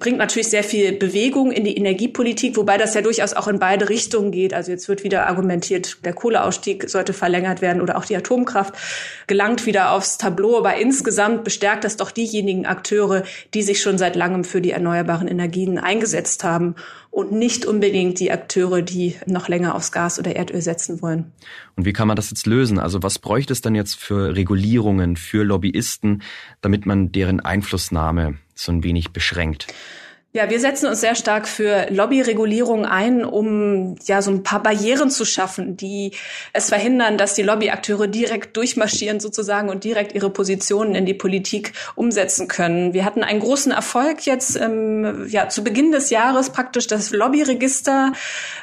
bringt 0.00 0.18
natürlich 0.18 0.48
sehr 0.48 0.64
viel 0.64 0.90
Bewegung 0.90 1.52
in 1.52 1.62
die 1.62 1.76
Energiepolitik, 1.76 2.56
wobei 2.56 2.76
das 2.76 2.94
ja 2.94 3.02
durchaus 3.02 3.34
auch 3.34 3.46
in 3.46 3.60
beide 3.60 3.88
Richtungen 3.88 4.32
geht. 4.32 4.52
Also 4.52 4.72
jetzt 4.72 4.88
wird 4.88 5.04
wieder 5.04 5.28
argumentiert, 5.28 5.98
der 6.04 6.12
Kohleausstieg 6.12 6.90
sollte 6.90 7.12
verlängert 7.12 7.62
werden 7.62 7.80
oder 7.80 7.96
auch 7.96 8.04
die 8.04 8.16
Atomkraft 8.16 8.74
gelangt 9.28 9.64
wieder 9.64 9.92
aufs 9.92 10.18
Tableau. 10.18 10.58
Aber 10.58 10.74
insgesamt 10.74 11.44
bestärkt 11.44 11.84
das 11.84 11.96
doch 11.96 12.10
diejenigen 12.10 12.63
Akteure, 12.66 13.24
die 13.54 13.62
sich 13.62 13.80
schon 13.80 13.98
seit 13.98 14.16
langem 14.16 14.44
für 14.44 14.60
die 14.60 14.70
erneuerbaren 14.70 15.28
Energien 15.28 15.78
eingesetzt 15.78 16.44
haben 16.44 16.74
und 17.10 17.32
nicht 17.32 17.64
unbedingt 17.64 18.18
die 18.20 18.32
Akteure, 18.32 18.82
die 18.82 19.16
noch 19.26 19.48
länger 19.48 19.74
aufs 19.74 19.92
Gas 19.92 20.18
oder 20.18 20.34
Erdöl 20.34 20.60
setzen 20.60 21.00
wollen. 21.00 21.32
Und 21.76 21.84
wie 21.84 21.92
kann 21.92 22.08
man 22.08 22.16
das 22.16 22.30
jetzt 22.30 22.46
lösen? 22.46 22.78
Also 22.78 23.02
was 23.02 23.18
bräuchte 23.18 23.52
es 23.52 23.60
dann 23.60 23.74
jetzt 23.74 23.94
für 23.96 24.34
Regulierungen 24.34 25.16
für 25.16 25.44
Lobbyisten, 25.44 26.22
damit 26.60 26.86
man 26.86 27.12
deren 27.12 27.40
Einflussnahme 27.40 28.38
so 28.54 28.72
ein 28.72 28.82
wenig 28.82 29.12
beschränkt? 29.12 29.66
Ja, 30.36 30.50
wir 30.50 30.58
setzen 30.58 30.88
uns 30.88 31.00
sehr 31.00 31.14
stark 31.14 31.46
für 31.46 31.86
Lobbyregulierung 31.90 32.86
ein, 32.86 33.24
um 33.24 33.94
ja 34.04 34.20
so 34.20 34.32
ein 34.32 34.42
paar 34.42 34.60
Barrieren 34.60 35.08
zu 35.08 35.24
schaffen, 35.24 35.76
die 35.76 36.10
es 36.52 36.70
verhindern, 36.70 37.16
dass 37.16 37.34
die 37.34 37.44
Lobbyakteure 37.44 38.08
direkt 38.08 38.56
durchmarschieren 38.56 39.20
sozusagen 39.20 39.68
und 39.68 39.84
direkt 39.84 40.12
ihre 40.12 40.30
Positionen 40.30 40.96
in 40.96 41.06
die 41.06 41.14
Politik 41.14 41.72
umsetzen 41.94 42.48
können. 42.48 42.94
Wir 42.94 43.04
hatten 43.04 43.22
einen 43.22 43.38
großen 43.38 43.70
Erfolg 43.70 44.26
jetzt 44.26 44.56
ähm, 44.56 45.24
ja 45.28 45.48
zu 45.48 45.62
Beginn 45.62 45.92
des 45.92 46.10
Jahres 46.10 46.50
praktisch 46.50 46.88
das 46.88 47.12
Lobbyregister. 47.12 48.10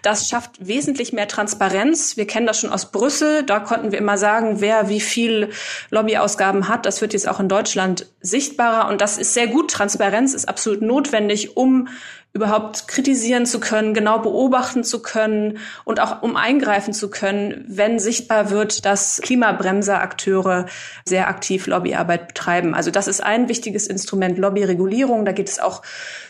Das 0.04 0.28
schafft 0.28 0.68
wesentlich 0.68 1.14
mehr 1.14 1.30
Transparenz. 1.30 2.18
Wir 2.18 2.28
kennen 2.28 2.48
das 2.48 2.60
schon 2.60 2.72
aus 2.72 2.92
Brüssel. 2.92 3.44
Da 3.44 3.62
konnten 3.62 3.94
wir 3.94 4.00
immer 4.00 4.18
sagen, 4.18 4.60
wer 4.60 4.90
wie 4.90 5.00
viel 5.00 5.52
Lobbyausgaben 5.90 6.68
hat. 6.68 6.86
Das 6.86 7.00
wird 7.00 7.14
jetzt 7.14 7.30
auch 7.30 7.40
in 7.40 7.48
Deutschland 7.48 8.08
sichtbarer 8.20 8.90
und 8.90 9.00
das 9.00 9.18
ist 9.18 9.34
sehr 9.34 9.48
gut. 9.48 9.72
Transparenz 9.72 10.34
ist 10.34 10.50
absolut 10.50 10.82
notwendig, 10.82 11.56
um 11.62 11.88
überhaupt 12.34 12.88
kritisieren 12.88 13.46
zu 13.46 13.60
können, 13.60 13.94
genau 13.94 14.20
beobachten 14.20 14.86
zu 14.86 15.02
können 15.02 15.58
und 15.84 16.00
auch 16.00 16.22
um 16.22 16.38
eingreifen 16.38 16.94
zu 16.94 17.10
können, 17.10 17.66
wenn 17.68 18.00
sichtbar 18.00 18.50
wird, 18.50 18.86
dass 18.86 19.20
Klimabremserakteure 19.22 20.68
sehr 21.04 21.28
aktiv 21.28 21.68
Lobbyarbeit 21.68 22.30
betreiben. 22.30 22.74
Also 22.74 22.90
das 22.90 23.10
ist 23.10 23.22
ein 23.22 23.50
wichtiges 23.50 23.86
Instrument 23.88 24.38
Lobbyregulierung. 24.38 25.26
Da 25.26 25.34
geht 25.34 25.50
es 25.50 25.60
auch 25.60 25.82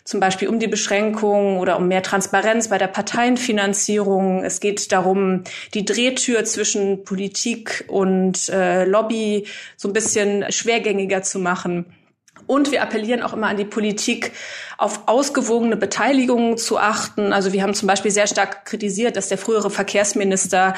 zum 0.03 0.19
Beispiel 0.19 0.47
um 0.47 0.57
die 0.57 0.67
Beschränkung 0.67 1.59
oder 1.59 1.77
um 1.77 1.87
mehr 1.87 2.01
Transparenz 2.01 2.69
bei 2.69 2.79
der 2.79 2.87
Parteienfinanzierung. 2.87 4.43
Es 4.43 4.59
geht 4.59 4.91
darum, 4.91 5.43
die 5.75 5.85
Drehtür 5.85 6.45
zwischen 6.45 7.03
Politik 7.03 7.85
und 7.87 8.49
äh, 8.49 8.85
Lobby 8.85 9.45
so 9.77 9.87
ein 9.87 9.93
bisschen 9.93 10.51
schwergängiger 10.51 11.21
zu 11.21 11.37
machen. 11.37 11.85
Und 12.51 12.69
wir 12.73 12.81
appellieren 12.81 13.23
auch 13.23 13.31
immer 13.31 13.47
an 13.47 13.55
die 13.55 13.63
Politik, 13.63 14.33
auf 14.77 15.01
ausgewogene 15.05 15.77
Beteiligungen 15.77 16.57
zu 16.57 16.79
achten. 16.79 17.31
Also 17.31 17.53
wir 17.53 17.61
haben 17.61 17.75
zum 17.75 17.87
Beispiel 17.87 18.09
sehr 18.09 18.25
stark 18.25 18.65
kritisiert, 18.65 19.15
dass 19.15 19.29
der 19.29 19.37
frühere 19.37 19.69
Verkehrsminister 19.69 20.73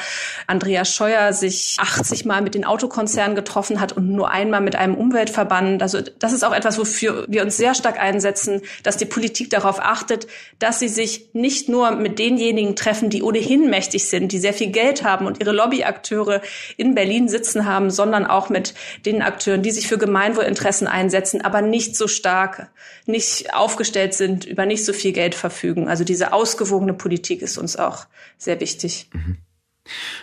Andreas 0.46 0.94
Scheuer 0.94 1.32
sich 1.32 1.78
80 1.80 2.26
Mal 2.26 2.42
mit 2.42 2.54
den 2.54 2.66
Autokonzernen 2.66 3.34
getroffen 3.34 3.80
hat 3.80 3.92
und 3.92 4.10
nur 4.10 4.30
einmal 4.30 4.60
mit 4.60 4.76
einem 4.76 4.94
Umweltverband. 4.94 5.82
Also 5.82 6.00
das 6.18 6.32
ist 6.34 6.44
auch 6.44 6.54
etwas, 6.54 6.78
wofür 6.78 7.24
wir 7.28 7.42
uns 7.42 7.56
sehr 7.56 7.74
stark 7.74 7.98
einsetzen, 7.98 8.60
dass 8.82 8.98
die 8.98 9.06
Politik 9.06 9.48
darauf 9.48 9.80
achtet, 9.80 10.28
dass 10.58 10.78
sie 10.78 10.88
sich 10.88 11.30
nicht 11.32 11.70
nur 11.70 11.92
mit 11.92 12.18
denjenigen 12.18 12.76
treffen, 12.76 13.08
die 13.08 13.22
ohnehin 13.22 13.70
mächtig 13.70 14.04
sind, 14.04 14.30
die 14.32 14.38
sehr 14.38 14.52
viel 14.52 14.70
Geld 14.70 15.02
haben 15.02 15.26
und 15.26 15.40
ihre 15.40 15.52
Lobbyakteure 15.52 16.42
in 16.76 16.94
Berlin 16.94 17.26
sitzen 17.26 17.64
haben, 17.64 17.90
sondern 17.90 18.26
auch 18.26 18.50
mit 18.50 18.74
den 19.06 19.22
Akteuren, 19.22 19.62
die 19.62 19.70
sich 19.70 19.88
für 19.88 19.96
Gemeinwohlinteressen 19.98 20.86
einsetzen, 20.86 21.40
aber 21.40 21.63
nicht 21.70 21.96
so 21.96 22.08
stark, 22.08 22.70
nicht 23.06 23.54
aufgestellt 23.54 24.14
sind, 24.14 24.44
über 24.44 24.66
nicht 24.66 24.84
so 24.84 24.92
viel 24.92 25.12
Geld 25.12 25.34
verfügen. 25.34 25.88
Also 25.88 26.04
diese 26.04 26.32
ausgewogene 26.32 26.94
Politik 26.94 27.42
ist 27.42 27.58
uns 27.58 27.76
auch 27.76 28.06
sehr 28.38 28.60
wichtig. 28.60 29.08
Mhm. 29.12 29.38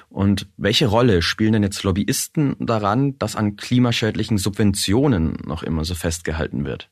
Und 0.10 0.48
welche 0.58 0.88
Rolle 0.88 1.22
spielen 1.22 1.54
denn 1.54 1.64
jetzt 1.64 1.84
Lobbyisten 1.84 2.56
daran, 2.60 3.18
dass 3.20 3.36
an 3.36 3.56
klimaschädlichen 3.56 4.38
Subventionen 4.38 5.38
noch 5.46 5.64
immer 5.64 5.86
so 5.86 5.94
festgehalten 5.94 6.66
wird? 6.66 6.90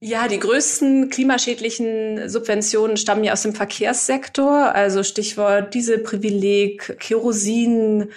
Ja, 0.00 0.28
die 0.28 0.38
größten 0.38 1.08
klimaschädlichen 1.08 2.28
Subventionen 2.28 2.98
stammen 2.98 3.24
ja 3.24 3.32
aus 3.32 3.42
dem 3.42 3.54
Verkehrssektor, 3.54 4.74
also 4.74 5.02
Stichwort 5.02 5.72
Dieselprivileg, 5.72 6.98
Kerosin, 6.98 8.10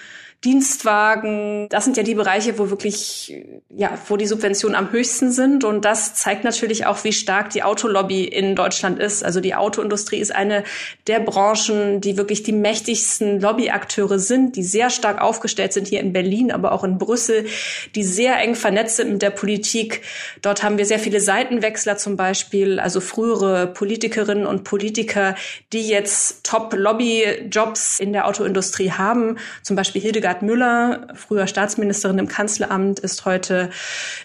Dienstwagen. 0.43 1.67
Das 1.69 1.83
sind 1.83 1.97
ja 1.97 2.03
die 2.03 2.13
Bereiche, 2.13 2.59
wo 2.59 2.69
wirklich, 2.69 3.43
ja, 3.69 3.97
wo 4.07 4.17
die 4.17 4.27
Subventionen 4.27 4.75
am 4.75 4.91
höchsten 4.91 5.31
sind. 5.31 5.63
Und 5.63 5.83
das 5.83 6.13
zeigt 6.13 6.43
natürlich 6.43 6.85
auch, 6.85 7.03
wie 7.03 7.11
stark 7.11 7.49
die 7.49 7.63
Autolobby 7.63 8.23
in 8.23 8.55
Deutschland 8.55 8.99
ist. 8.99 9.25
Also 9.25 9.39
die 9.39 9.55
Autoindustrie 9.55 10.19
ist 10.19 10.33
eine 10.33 10.63
der 11.07 11.21
Branchen, 11.21 12.01
die 12.01 12.17
wirklich 12.17 12.43
die 12.43 12.51
mächtigsten 12.51 13.41
Lobbyakteure 13.41 14.19
sind, 14.19 14.55
die 14.55 14.63
sehr 14.63 14.91
stark 14.91 15.21
aufgestellt 15.21 15.73
sind 15.73 15.87
hier 15.87 16.01
in 16.01 16.13
Berlin, 16.13 16.51
aber 16.51 16.71
auch 16.71 16.83
in 16.83 16.99
Brüssel, 16.99 17.47
die 17.95 18.03
sehr 18.03 18.37
eng 18.37 18.53
vernetzt 18.53 18.97
sind 18.97 19.11
mit 19.13 19.23
der 19.23 19.31
Politik. 19.31 20.03
Dort 20.43 20.61
haben 20.61 20.77
wir 20.77 20.85
sehr 20.85 20.99
viele 20.99 21.19
Seitenwechsler 21.19 21.97
zum 21.97 22.15
Beispiel, 22.15 22.79
also 22.79 23.01
frühere 23.01 23.65
Politikerinnen 23.65 24.45
und 24.45 24.63
Politiker, 24.63 25.33
die 25.73 25.87
jetzt 25.87 26.43
Top-Lobby-Jobs 26.43 27.99
in 27.99 28.13
der 28.13 28.27
Autoindustrie 28.27 28.91
haben. 28.91 29.37
Zum 29.63 29.75
Beispiel 29.75 30.01
Hildegard 30.01 30.26
Hildegard 30.27 30.41
Müller, 30.41 31.07
früher 31.13 31.47
Staatsministerin 31.47 32.19
im 32.19 32.27
Kanzleramt, 32.27 32.99
ist 32.99 33.23
heute 33.23 33.69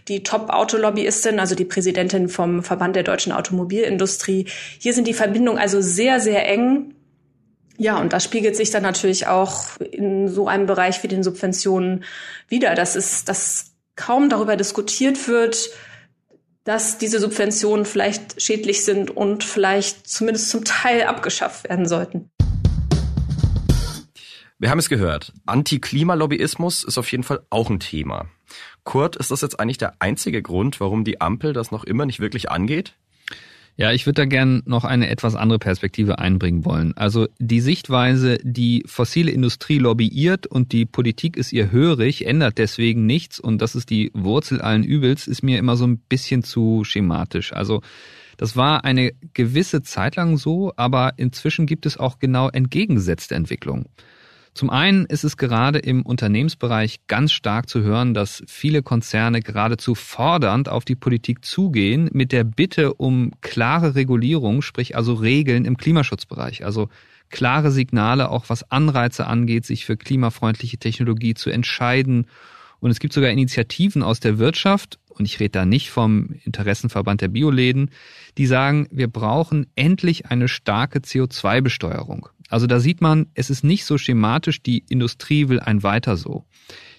die 0.08 0.24
Top-Autolobbyistin, 0.24 1.38
also 1.38 1.54
die 1.54 1.64
Präsidentin 1.64 2.28
vom 2.28 2.64
Verband 2.64 2.96
der 2.96 3.04
deutschen 3.04 3.30
Automobilindustrie. 3.30 4.46
Hier 4.80 4.94
sind 4.94 5.06
die 5.06 5.14
Verbindungen 5.14 5.60
also 5.60 5.80
sehr, 5.80 6.18
sehr 6.18 6.48
eng. 6.48 6.94
Ja, 7.78 8.00
und 8.00 8.12
das 8.12 8.24
spiegelt 8.24 8.56
sich 8.56 8.72
dann 8.72 8.82
natürlich 8.82 9.28
auch 9.28 9.76
in 9.78 10.26
so 10.26 10.48
einem 10.48 10.66
Bereich 10.66 11.04
wie 11.04 11.08
den 11.08 11.22
Subventionen 11.22 12.02
wieder. 12.48 12.74
Das 12.74 12.96
ist, 12.96 13.28
dass 13.28 13.66
kaum 13.94 14.28
darüber 14.28 14.56
diskutiert 14.56 15.28
wird, 15.28 15.70
dass 16.64 16.98
diese 16.98 17.20
Subventionen 17.20 17.84
vielleicht 17.84 18.42
schädlich 18.42 18.84
sind 18.84 19.16
und 19.16 19.44
vielleicht 19.44 20.08
zumindest 20.08 20.50
zum 20.50 20.64
Teil 20.64 21.04
abgeschafft 21.04 21.68
werden 21.68 21.86
sollten. 21.86 22.28
Wir 24.62 24.70
haben 24.70 24.78
es 24.78 24.88
gehört. 24.88 25.32
Anti-Klimalobbyismus 25.44 26.84
ist 26.84 26.96
auf 26.96 27.10
jeden 27.10 27.24
Fall 27.24 27.40
auch 27.50 27.68
ein 27.68 27.80
Thema. 27.80 28.26
Kurt, 28.84 29.16
ist 29.16 29.32
das 29.32 29.40
jetzt 29.40 29.58
eigentlich 29.58 29.78
der 29.78 29.94
einzige 29.98 30.40
Grund, 30.40 30.78
warum 30.78 31.02
die 31.02 31.20
Ampel 31.20 31.52
das 31.52 31.72
noch 31.72 31.82
immer 31.82 32.06
nicht 32.06 32.20
wirklich 32.20 32.48
angeht? 32.48 32.94
Ja, 33.76 33.90
ich 33.90 34.06
würde 34.06 34.22
da 34.22 34.24
gern 34.24 34.62
noch 34.64 34.84
eine 34.84 35.10
etwas 35.10 35.34
andere 35.34 35.58
Perspektive 35.58 36.20
einbringen 36.20 36.64
wollen. 36.64 36.96
Also 36.96 37.26
die 37.40 37.60
Sichtweise, 37.60 38.38
die 38.44 38.84
fossile 38.86 39.32
Industrie 39.32 39.78
lobbyiert 39.78 40.46
und 40.46 40.70
die 40.70 40.86
Politik 40.86 41.36
ist 41.36 41.52
ihr 41.52 41.72
hörig, 41.72 42.24
ändert 42.24 42.58
deswegen 42.58 43.04
nichts 43.04 43.40
und 43.40 43.60
das 43.60 43.74
ist 43.74 43.90
die 43.90 44.12
Wurzel 44.14 44.60
allen 44.60 44.84
Übels, 44.84 45.26
ist 45.26 45.42
mir 45.42 45.58
immer 45.58 45.74
so 45.74 45.88
ein 45.88 45.98
bisschen 45.98 46.44
zu 46.44 46.84
schematisch. 46.84 47.52
Also 47.52 47.82
das 48.36 48.54
war 48.54 48.84
eine 48.84 49.10
gewisse 49.34 49.82
Zeit 49.82 50.14
lang 50.14 50.36
so, 50.36 50.72
aber 50.76 51.14
inzwischen 51.16 51.66
gibt 51.66 51.84
es 51.84 51.96
auch 51.96 52.20
genau 52.20 52.48
entgegengesetzte 52.48 53.34
Entwicklungen. 53.34 53.86
Zum 54.54 54.68
einen 54.68 55.06
ist 55.06 55.24
es 55.24 55.38
gerade 55.38 55.78
im 55.78 56.02
Unternehmensbereich 56.02 57.00
ganz 57.06 57.32
stark 57.32 57.70
zu 57.70 57.80
hören, 57.80 58.12
dass 58.12 58.42
viele 58.46 58.82
Konzerne 58.82 59.40
geradezu 59.40 59.94
fordernd 59.94 60.68
auf 60.68 60.84
die 60.84 60.94
Politik 60.94 61.42
zugehen 61.42 62.10
mit 62.12 62.32
der 62.32 62.44
Bitte 62.44 62.92
um 62.92 63.32
klare 63.40 63.94
Regulierung, 63.94 64.60
sprich 64.60 64.94
also 64.94 65.14
Regeln 65.14 65.64
im 65.64 65.78
Klimaschutzbereich, 65.78 66.66
also 66.66 66.90
klare 67.30 67.70
Signale 67.70 68.30
auch 68.30 68.44
was 68.48 68.70
Anreize 68.70 69.26
angeht, 69.26 69.64
sich 69.64 69.86
für 69.86 69.96
klimafreundliche 69.96 70.76
Technologie 70.76 71.32
zu 71.32 71.48
entscheiden. 71.48 72.26
Und 72.78 72.90
es 72.90 73.00
gibt 73.00 73.14
sogar 73.14 73.30
Initiativen 73.30 74.02
aus 74.02 74.20
der 74.20 74.38
Wirtschaft, 74.38 74.98
und 75.08 75.24
ich 75.26 75.40
rede 75.40 75.50
da 75.50 75.64
nicht 75.66 75.90
vom 75.90 76.34
Interessenverband 76.44 77.20
der 77.20 77.28
Bioläden, 77.28 77.90
die 78.38 78.46
sagen, 78.46 78.86
wir 78.90 79.08
brauchen 79.08 79.66
endlich 79.76 80.26
eine 80.26 80.48
starke 80.48 81.00
CO2-Besteuerung. 81.00 82.28
Also 82.52 82.66
da 82.66 82.80
sieht 82.80 83.00
man, 83.00 83.28
es 83.32 83.48
ist 83.48 83.64
nicht 83.64 83.86
so 83.86 83.96
schematisch, 83.96 84.62
die 84.62 84.84
Industrie 84.90 85.48
will 85.48 85.58
ein 85.58 85.82
weiter 85.82 86.18
so. 86.18 86.44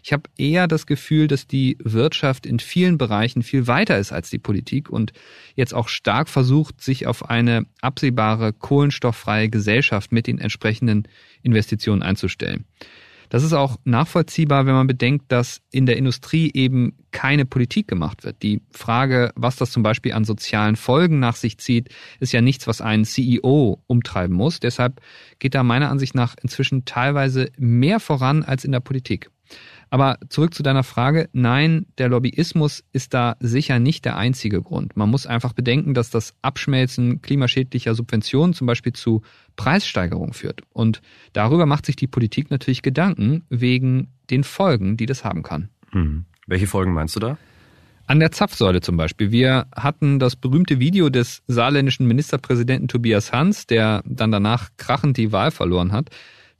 Ich 0.01 0.11
habe 0.11 0.23
eher 0.35 0.67
das 0.67 0.87
Gefühl, 0.87 1.27
dass 1.27 1.45
die 1.45 1.77
Wirtschaft 1.79 2.47
in 2.47 2.57
vielen 2.57 2.97
Bereichen 2.97 3.43
viel 3.43 3.67
weiter 3.67 3.99
ist 3.99 4.11
als 4.11 4.31
die 4.31 4.39
Politik 4.39 4.89
und 4.89 5.13
jetzt 5.53 5.75
auch 5.75 5.89
stark 5.89 6.27
versucht, 6.27 6.81
sich 6.81 7.05
auf 7.05 7.29
eine 7.29 7.67
absehbare 7.81 8.51
kohlenstofffreie 8.51 9.49
Gesellschaft 9.49 10.11
mit 10.11 10.25
den 10.25 10.39
entsprechenden 10.39 11.07
Investitionen 11.43 12.01
einzustellen. 12.01 12.65
Das 13.29 13.43
ist 13.43 13.53
auch 13.53 13.77
nachvollziehbar, 13.83 14.65
wenn 14.65 14.73
man 14.73 14.87
bedenkt, 14.87 15.31
dass 15.31 15.61
in 15.71 15.85
der 15.85 15.97
Industrie 15.97 16.51
eben 16.53 16.97
keine 17.11 17.45
Politik 17.45 17.87
gemacht 17.87 18.23
wird. 18.23 18.41
Die 18.43 18.61
Frage, 18.71 19.31
was 19.35 19.55
das 19.55 19.71
zum 19.71 19.83
Beispiel 19.83 20.13
an 20.13 20.25
sozialen 20.25 20.75
Folgen 20.75 21.19
nach 21.19 21.35
sich 21.35 21.57
zieht, 21.57 21.89
ist 22.19 22.33
ja 22.33 22.41
nichts, 22.41 22.67
was 22.67 22.81
einen 22.81 23.05
CEO 23.05 23.81
umtreiben 23.87 24.35
muss. 24.35 24.59
Deshalb 24.59 25.01
geht 25.39 25.55
da 25.55 25.63
meiner 25.63 25.89
Ansicht 25.89 26.15
nach 26.15 26.35
inzwischen 26.41 26.85
teilweise 26.85 27.49
mehr 27.57 27.99
voran 27.99 28.43
als 28.43 28.65
in 28.65 28.71
der 28.71 28.79
Politik. 28.79 29.29
Aber 29.93 30.17
zurück 30.27 30.55
zu 30.55 30.63
deiner 30.63 30.81
Frage. 30.81 31.29
Nein, 31.33 31.85
der 31.99 32.09
Lobbyismus 32.09 32.83
ist 32.93 33.13
da 33.13 33.35
sicher 33.39 33.77
nicht 33.77 34.05
der 34.05 34.17
einzige 34.17 34.59
Grund. 34.59 34.97
Man 34.97 35.07
muss 35.07 35.27
einfach 35.27 35.53
bedenken, 35.53 35.93
dass 35.93 36.09
das 36.09 36.33
Abschmelzen 36.41 37.21
klimaschädlicher 37.21 37.93
Subventionen 37.93 38.55
zum 38.55 38.65
Beispiel 38.65 38.93
zu 38.93 39.21
Preissteigerungen 39.55 40.33
führt. 40.33 40.61
Und 40.73 41.03
darüber 41.33 41.67
macht 41.67 41.85
sich 41.85 41.95
die 41.95 42.07
Politik 42.07 42.49
natürlich 42.49 42.81
Gedanken 42.81 43.43
wegen 43.49 44.07
den 44.31 44.43
Folgen, 44.43 44.97
die 44.97 45.05
das 45.05 45.23
haben 45.23 45.43
kann. 45.43 45.69
Hm. 45.91 46.25
Welche 46.47 46.65
Folgen 46.65 46.93
meinst 46.93 47.15
du 47.15 47.19
da? 47.19 47.37
An 48.07 48.19
der 48.19 48.31
Zapfsäule 48.31 48.81
zum 48.81 48.97
Beispiel. 48.97 49.29
Wir 49.29 49.67
hatten 49.75 50.17
das 50.17 50.35
berühmte 50.35 50.79
Video 50.79 51.09
des 51.09 51.43
saarländischen 51.45 52.07
Ministerpräsidenten 52.07 52.87
Tobias 52.87 53.31
Hans, 53.31 53.67
der 53.67 54.01
dann 54.07 54.31
danach 54.31 54.71
krachend 54.77 55.17
die 55.17 55.31
Wahl 55.31 55.51
verloren 55.51 55.91
hat. 55.91 56.09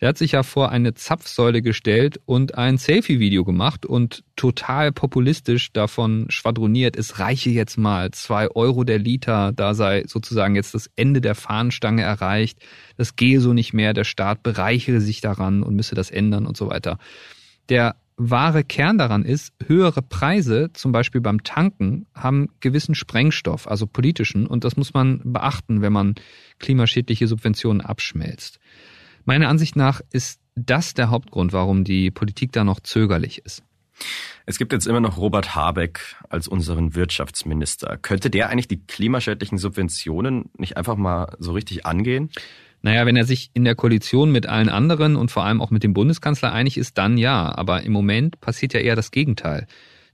Der 0.04 0.10
hat 0.10 0.18
sich 0.18 0.34
ja 0.34 0.44
vor 0.44 0.70
eine 0.70 0.94
Zapfsäule 0.96 1.62
gestellt 1.62 2.20
und 2.26 2.58
ein 2.58 2.78
Selfie-Video 2.78 3.46
gemacht 3.46 3.86
und 3.86 4.26
total 4.36 4.92
populistisch 4.92 5.72
davon 5.72 6.26
schwadroniert, 6.28 6.98
es 6.98 7.20
reiche 7.20 7.52
jetzt 7.52 7.78
mal 7.78 8.12
zwei 8.12 8.50
Euro 8.50 8.84
der 8.84 9.00
Liter, 9.00 9.54
da 9.54 9.74
sei 9.74 10.04
sozusagen 10.06 10.56
jetzt 10.56 10.74
das 10.74 10.90
Ende 10.98 11.22
der 11.22 11.36
Fahnenstange 11.36 12.02
erreicht, 12.02 12.60
das 12.98 13.16
gehe 13.16 13.40
so 13.40 13.54
nicht 13.54 13.72
mehr, 13.72 13.94
der 13.94 14.04
Staat 14.04 14.44
bereichere 14.44 15.00
sich 15.00 15.22
daran 15.22 15.64
und 15.64 15.78
müsse 15.78 15.96
das 15.96 16.12
ändern 16.12 16.48
und 16.48 16.58
so 16.58 16.68
weiter. 16.70 16.98
Der 17.70 17.96
wahre 18.18 18.66
Kern 18.66 18.98
daran 18.98 19.24
ist, 19.24 19.54
höhere 19.66 20.02
Preise, 20.02 20.72
zum 20.74 20.92
Beispiel 20.92 21.22
beim 21.22 21.44
Tanken, 21.44 22.08
haben 22.14 22.50
gewissen 22.60 22.94
Sprengstoff, 22.94 23.70
also 23.70 23.88
politischen, 23.88 24.48
und 24.48 24.66
das 24.66 24.76
muss 24.76 24.94
man 24.94 25.22
beachten, 25.24 25.82
wenn 25.82 25.94
man 25.94 26.16
klimaschädliche 26.60 27.26
Subventionen 27.26 27.80
abschmelzt. 27.80 28.60
Meiner 29.26 29.50
Ansicht 29.50 29.76
nach 29.76 30.02
ist 30.12 30.40
das 30.56 30.94
der 30.94 31.10
Hauptgrund, 31.10 31.54
warum 31.54 31.84
die 31.84 32.12
Politik 32.12 32.52
da 32.52 32.64
noch 32.64 32.80
zögerlich 32.80 33.44
ist. 33.46 33.64
Es 34.46 34.58
gibt 34.58 34.74
jetzt 34.74 34.88
immer 34.88 35.00
noch 35.00 35.18
Robert 35.18 35.56
Habeck 35.56 36.18
als 36.30 36.48
unseren 36.48 36.96
Wirtschaftsminister. 36.96 37.98
Könnte 38.02 38.30
der 38.30 38.50
eigentlich 38.50 38.68
die 38.68 38.86
klimaschädlichen 38.86 39.58
Subventionen 39.58 40.50
nicht 40.58 40.76
einfach 40.78 40.98
mal 40.98 41.36
so 41.40 41.54
richtig 41.54 41.86
angehen? 41.86 42.30
Naja, 42.82 43.06
wenn 43.06 43.16
er 43.16 43.24
sich 43.24 43.50
in 43.54 43.64
der 43.64 43.76
Koalition 43.76 44.32
mit 44.32 44.46
allen 44.46 44.68
anderen 44.68 45.16
und 45.16 45.32
vor 45.32 45.46
allem 45.46 45.62
auch 45.62 45.72
mit 45.72 45.84
dem 45.84 45.94
Bundeskanzler 45.94 46.52
einig 46.52 46.78
ist, 46.78 46.98
dann 46.98 47.18
ja. 47.18 47.56
Aber 47.56 47.84
im 47.84 47.94
Moment 47.94 48.42
passiert 48.42 48.74
ja 48.74 48.82
eher 48.82 48.98
das 48.98 49.12
Gegenteil. 49.12 49.68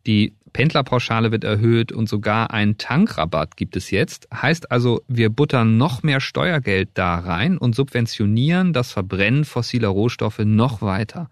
Die 0.06 0.36
Pendlerpauschale 0.54 1.32
wird 1.32 1.44
erhöht 1.44 1.92
und 1.92 2.10
sogar 2.10 2.52
ein 2.52 2.78
Tankrabatt 2.78 3.58
gibt 3.58 3.76
es 3.76 3.92
jetzt. 3.92 4.28
Heißt 4.34 4.72
also, 4.72 5.02
wir 5.08 5.30
buttern 5.30 5.78
noch 5.78 6.04
mehr 6.04 6.20
Steuergeld 6.20 6.90
da 6.94 7.16
rein 7.20 7.58
und 7.58 7.76
subventionieren 7.76 8.74
das 8.74 8.92
Verbrennen 8.92 9.46
fossiler 9.46 9.90
Rohstoffe 9.90 10.40
noch 10.40 10.82
weiter. 10.82 11.30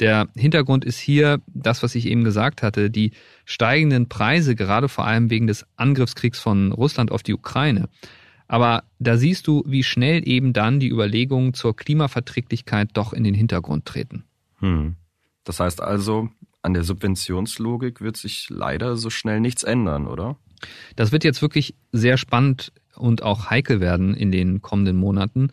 Der 0.00 0.28
Hintergrund 0.34 0.84
ist 0.84 0.98
hier 0.98 1.40
das, 1.46 1.82
was 1.82 1.94
ich 1.94 2.06
eben 2.06 2.24
gesagt 2.24 2.62
hatte, 2.62 2.90
die 2.90 3.12
steigenden 3.44 4.08
Preise, 4.08 4.56
gerade 4.56 4.88
vor 4.88 5.06
allem 5.06 5.30
wegen 5.30 5.46
des 5.46 5.66
Angriffskriegs 5.76 6.40
von 6.40 6.72
Russland 6.72 7.12
auf 7.12 7.22
die 7.22 7.34
Ukraine. 7.34 7.88
Aber 8.48 8.84
da 8.98 9.16
siehst 9.16 9.46
du, 9.46 9.62
wie 9.66 9.82
schnell 9.82 10.28
eben 10.28 10.52
dann 10.52 10.80
die 10.80 10.90
Überlegungen 10.90 11.54
zur 11.54 11.76
Klimaverträglichkeit 11.76 12.90
doch 12.94 13.12
in 13.12 13.24
den 13.24 13.34
Hintergrund 13.34 13.84
treten. 13.84 14.24
Hm. 14.58 14.96
Das 15.44 15.60
heißt 15.60 15.80
also, 15.80 16.30
an 16.64 16.74
der 16.74 16.84
Subventionslogik 16.84 18.00
wird 18.00 18.16
sich 18.16 18.48
leider 18.48 18.96
so 18.96 19.10
schnell 19.10 19.40
nichts 19.40 19.62
ändern, 19.62 20.06
oder? 20.06 20.36
Das 20.96 21.12
wird 21.12 21.24
jetzt 21.24 21.42
wirklich 21.42 21.74
sehr 21.92 22.16
spannend 22.16 22.72
und 22.94 23.22
auch 23.22 23.50
heikel 23.50 23.80
werden 23.80 24.14
in 24.14 24.32
den 24.32 24.62
kommenden 24.62 24.96
Monaten. 24.96 25.50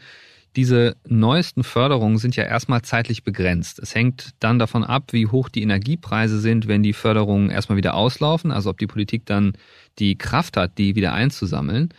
Diese 0.55 0.97
neuesten 1.07 1.63
Förderungen 1.63 2.17
sind 2.17 2.35
ja 2.35 2.43
erstmal 2.43 2.81
zeitlich 2.81 3.23
begrenzt. 3.23 3.79
Es 3.79 3.95
hängt 3.95 4.31
dann 4.39 4.59
davon 4.59 4.83
ab, 4.83 5.13
wie 5.13 5.27
hoch 5.27 5.49
die 5.49 5.61
Energiepreise 5.61 6.39
sind, 6.39 6.67
wenn 6.67 6.83
die 6.83 6.93
Förderungen 6.93 7.49
erstmal 7.49 7.77
wieder 7.77 7.95
auslaufen, 7.95 8.51
also 8.51 8.69
ob 8.69 8.77
die 8.77 8.87
Politik 8.87 9.25
dann 9.25 9.53
die 9.99 10.17
Kraft 10.17 10.57
hat, 10.57 10.77
die 10.77 10.95
wieder 10.95 11.13
einzusammeln. 11.13 11.89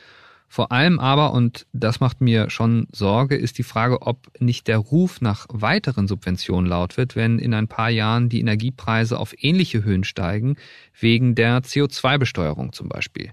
Vor 0.52 0.70
allem 0.70 0.98
aber, 0.98 1.32
und 1.32 1.66
das 1.72 2.00
macht 2.00 2.20
mir 2.20 2.50
schon 2.50 2.86
Sorge, 2.92 3.36
ist 3.36 3.56
die 3.56 3.62
Frage, 3.62 4.02
ob 4.02 4.28
nicht 4.38 4.68
der 4.68 4.76
Ruf 4.76 5.22
nach 5.22 5.46
weiteren 5.48 6.06
Subventionen 6.06 6.68
laut 6.68 6.98
wird, 6.98 7.16
wenn 7.16 7.38
in 7.38 7.54
ein 7.54 7.68
paar 7.68 7.88
Jahren 7.88 8.28
die 8.28 8.40
Energiepreise 8.40 9.18
auf 9.18 9.32
ähnliche 9.38 9.82
Höhen 9.82 10.04
steigen, 10.04 10.56
wegen 11.00 11.34
der 11.34 11.62
CO2-Besteuerung 11.62 12.74
zum 12.74 12.90
Beispiel. 12.90 13.32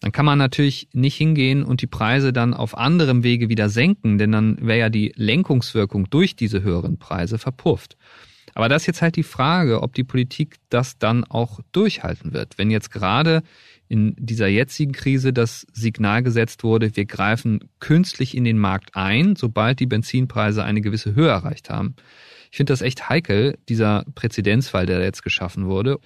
Dann 0.00 0.12
kann 0.12 0.24
man 0.24 0.38
natürlich 0.38 0.88
nicht 0.94 1.16
hingehen 1.16 1.64
und 1.64 1.82
die 1.82 1.86
Preise 1.86 2.32
dann 2.32 2.54
auf 2.54 2.78
anderem 2.78 3.24
Wege 3.24 3.50
wieder 3.50 3.68
senken, 3.68 4.16
denn 4.16 4.32
dann 4.32 4.56
wäre 4.66 4.78
ja 4.78 4.88
die 4.88 5.12
Lenkungswirkung 5.16 6.08
durch 6.08 6.34
diese 6.34 6.62
höheren 6.62 6.96
Preise 6.96 7.36
verpufft. 7.36 7.98
Aber 8.54 8.70
das 8.70 8.84
ist 8.84 8.86
jetzt 8.86 9.02
halt 9.02 9.16
die 9.16 9.22
Frage, 9.22 9.82
ob 9.82 9.94
die 9.94 10.04
Politik 10.04 10.56
das 10.70 10.96
dann 10.96 11.24
auch 11.24 11.60
durchhalten 11.72 12.32
wird. 12.32 12.56
Wenn 12.56 12.70
jetzt 12.70 12.90
gerade 12.90 13.42
in 13.88 14.14
dieser 14.18 14.46
jetzigen 14.46 14.92
Krise 14.92 15.32
das 15.32 15.66
Signal 15.72 16.22
gesetzt 16.22 16.64
wurde, 16.64 16.96
wir 16.96 17.04
greifen 17.04 17.60
künstlich 17.80 18.36
in 18.36 18.44
den 18.44 18.58
Markt 18.58 18.96
ein, 18.96 19.36
sobald 19.36 19.80
die 19.80 19.86
Benzinpreise 19.86 20.64
eine 20.64 20.80
gewisse 20.80 21.14
Höhe 21.14 21.28
erreicht 21.28 21.70
haben. 21.70 21.94
Ich 22.50 22.56
finde 22.56 22.72
das 22.72 22.82
echt 22.82 23.08
heikel, 23.08 23.58
dieser 23.68 24.04
Präzedenzfall, 24.14 24.86
der 24.86 25.02
jetzt 25.02 25.24
geschaffen 25.24 25.66
wurde. 25.66 25.98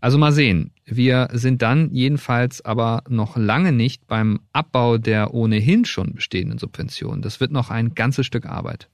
Also 0.00 0.16
mal 0.16 0.30
sehen. 0.30 0.70
Wir 0.84 1.28
sind 1.32 1.60
dann 1.60 1.90
jedenfalls 1.92 2.64
aber 2.64 3.02
noch 3.08 3.36
lange 3.36 3.72
nicht 3.72 4.06
beim 4.06 4.38
Abbau 4.52 4.98
der 4.98 5.34
ohnehin 5.34 5.84
schon 5.84 6.14
bestehenden 6.14 6.58
Subventionen. 6.58 7.20
Das 7.20 7.40
wird 7.40 7.50
noch 7.50 7.70
ein 7.70 7.96
ganzes 7.96 8.26
Stück 8.26 8.46
Arbeit. 8.46 8.88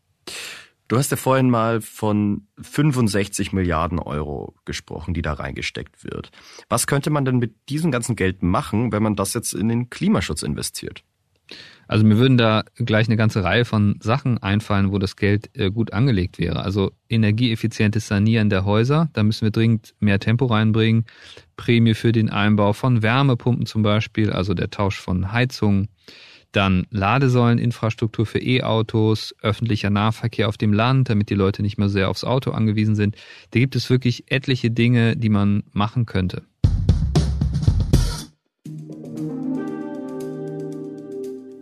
Du 0.86 0.98
hast 0.98 1.10
ja 1.10 1.16
vorhin 1.16 1.48
mal 1.48 1.80
von 1.80 2.46
65 2.60 3.52
Milliarden 3.52 3.98
Euro 3.98 4.54
gesprochen, 4.66 5.14
die 5.14 5.22
da 5.22 5.32
reingesteckt 5.32 6.04
wird. 6.04 6.30
Was 6.68 6.86
könnte 6.86 7.10
man 7.10 7.24
denn 7.24 7.38
mit 7.38 7.54
diesem 7.70 7.90
ganzen 7.90 8.16
Geld 8.16 8.42
machen, 8.42 8.92
wenn 8.92 9.02
man 9.02 9.16
das 9.16 9.32
jetzt 9.32 9.54
in 9.54 9.68
den 9.68 9.88
Klimaschutz 9.88 10.42
investiert? 10.42 11.02
Also 11.86 12.04
mir 12.04 12.18
würden 12.18 12.38
da 12.38 12.64
gleich 12.76 13.08
eine 13.08 13.16
ganze 13.16 13.44
Reihe 13.44 13.64
von 13.64 13.96
Sachen 14.00 14.38
einfallen, 14.38 14.92
wo 14.92 14.98
das 14.98 15.16
Geld 15.16 15.50
äh, 15.54 15.70
gut 15.70 15.92
angelegt 15.92 16.38
wäre. 16.38 16.62
Also 16.62 16.92
energieeffizientes 17.08 18.08
Sanieren 18.08 18.48
der 18.48 18.64
Häuser, 18.64 19.10
da 19.12 19.22
müssen 19.22 19.42
wir 19.42 19.50
dringend 19.50 19.94
mehr 20.00 20.18
Tempo 20.18 20.46
reinbringen. 20.46 21.04
Prämie 21.56 21.94
für 21.94 22.12
den 22.12 22.30
Einbau 22.30 22.72
von 22.72 23.02
Wärmepumpen 23.02 23.66
zum 23.66 23.82
Beispiel, 23.82 24.32
also 24.32 24.54
der 24.54 24.70
Tausch 24.70 24.98
von 24.98 25.32
Heizungen 25.32 25.88
dann 26.56 26.86
Ladesäuleninfrastruktur 26.90 28.26
für 28.26 28.38
E-Autos, 28.38 29.34
öffentlicher 29.42 29.90
Nahverkehr 29.90 30.48
auf 30.48 30.56
dem 30.56 30.72
Land, 30.72 31.10
damit 31.10 31.30
die 31.30 31.34
Leute 31.34 31.62
nicht 31.62 31.78
mehr 31.78 31.88
sehr 31.88 32.08
aufs 32.08 32.24
Auto 32.24 32.50
angewiesen 32.52 32.94
sind. 32.94 33.16
Da 33.50 33.60
gibt 33.60 33.76
es 33.76 33.90
wirklich 33.90 34.30
etliche 34.30 34.70
Dinge, 34.70 35.16
die 35.16 35.28
man 35.28 35.64
machen 35.72 36.06
könnte. 36.06 36.42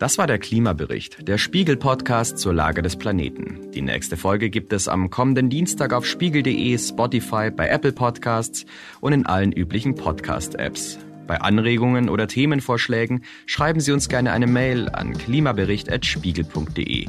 Das 0.02 0.18
war 0.18 0.26
der 0.26 0.40
Klimabericht, 0.40 1.28
der 1.28 1.38
Spiegel-Podcast 1.38 2.36
zur 2.36 2.52
Lage 2.52 2.82
des 2.82 2.96
Planeten. 2.96 3.70
Die 3.72 3.82
nächste 3.82 4.16
Folge 4.16 4.50
gibt 4.50 4.72
es 4.72 4.88
am 4.88 5.10
kommenden 5.10 5.48
Dienstag 5.48 5.92
auf 5.92 6.06
spiegel.de, 6.06 6.76
Spotify, 6.76 7.52
bei 7.52 7.68
Apple 7.68 7.92
Podcasts 7.92 8.66
und 9.00 9.12
in 9.12 9.26
allen 9.26 9.52
üblichen 9.52 9.94
Podcast-Apps. 9.94 10.98
Bei 11.26 11.40
Anregungen 11.40 12.08
oder 12.08 12.26
Themenvorschlägen 12.28 13.24
schreiben 13.46 13.80
Sie 13.80 13.92
uns 13.92 14.08
gerne 14.08 14.32
eine 14.32 14.46
Mail 14.46 14.88
an 14.88 15.16
klimabericht.spiegel.de. 15.16 17.06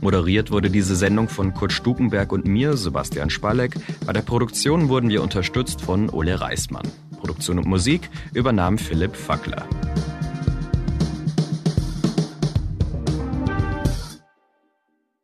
Moderiert 0.00 0.50
wurde 0.50 0.70
diese 0.70 0.96
Sendung 0.96 1.28
von 1.28 1.54
Kurt 1.54 1.72
Stukenberg 1.72 2.30
und 2.32 2.46
mir, 2.46 2.76
Sebastian 2.76 3.30
Spalleck. 3.30 3.74
Bei 4.04 4.12
der 4.12 4.22
Produktion 4.22 4.88
wurden 4.88 5.08
wir 5.08 5.22
unterstützt 5.22 5.80
von 5.80 6.10
Ole 6.10 6.40
Reismann. 6.40 6.86
Produktion 7.18 7.58
und 7.58 7.66
Musik 7.66 8.10
übernahm 8.34 8.76
Philipp 8.76 9.16
Fackler. 9.16 9.66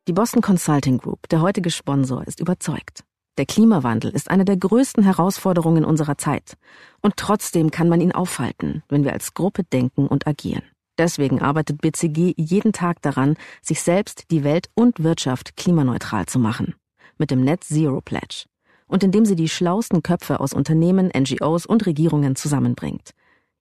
Die 0.07 0.13
Boston 0.13 0.41
Consulting 0.41 0.97
Group, 0.97 1.29
der 1.29 1.41
heutige 1.41 1.69
Sponsor, 1.69 2.25
ist 2.25 2.39
überzeugt. 2.39 3.03
Der 3.37 3.45
Klimawandel 3.45 4.11
ist 4.11 4.29
eine 4.29 4.43
der 4.43 4.57
größten 4.57 5.03
Herausforderungen 5.03 5.85
unserer 5.85 6.17
Zeit. 6.17 6.57
Und 7.01 7.15
trotzdem 7.15 7.71
kann 7.71 7.87
man 7.87 8.01
ihn 8.01 8.11
aufhalten, 8.11 8.83
wenn 8.89 9.03
wir 9.03 9.13
als 9.13 9.33
Gruppe 9.33 9.63
denken 9.63 10.07
und 10.07 10.27
agieren. 10.27 10.63
Deswegen 10.97 11.41
arbeitet 11.41 11.81
BCG 11.81 12.33
jeden 12.35 12.73
Tag 12.73 13.01
daran, 13.01 13.37
sich 13.61 13.81
selbst, 13.81 14.25
die 14.31 14.43
Welt 14.43 14.69
und 14.75 15.01
Wirtschaft 15.03 15.55
klimaneutral 15.55 16.25
zu 16.25 16.39
machen. 16.39 16.75
Mit 17.17 17.31
dem 17.31 17.43
Net 17.43 17.63
Zero 17.63 18.01
Pledge. 18.01 18.45
Und 18.87 19.03
indem 19.03 19.25
sie 19.25 19.37
die 19.37 19.49
schlausten 19.49 20.03
Köpfe 20.03 20.41
aus 20.41 20.53
Unternehmen, 20.53 21.09
NGOs 21.17 21.65
und 21.65 21.85
Regierungen 21.85 22.35
zusammenbringt. 22.35 23.11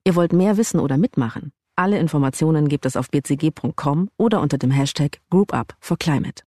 Ihr 0.04 0.16
wollt 0.16 0.32
mehr 0.32 0.56
wissen 0.56 0.80
oder 0.80 0.96
mitmachen? 0.96 1.52
Alle 1.76 1.98
Informationen 1.98 2.68
gibt 2.68 2.84
es 2.84 2.96
auf 2.96 3.08
bcg.com 3.10 4.10
oder 4.16 4.40
unter 4.40 4.58
dem 4.58 4.72
Hashtag 4.72 5.20
GroupUp 5.30 5.74
for 5.80 5.96
Climate. 5.96 6.42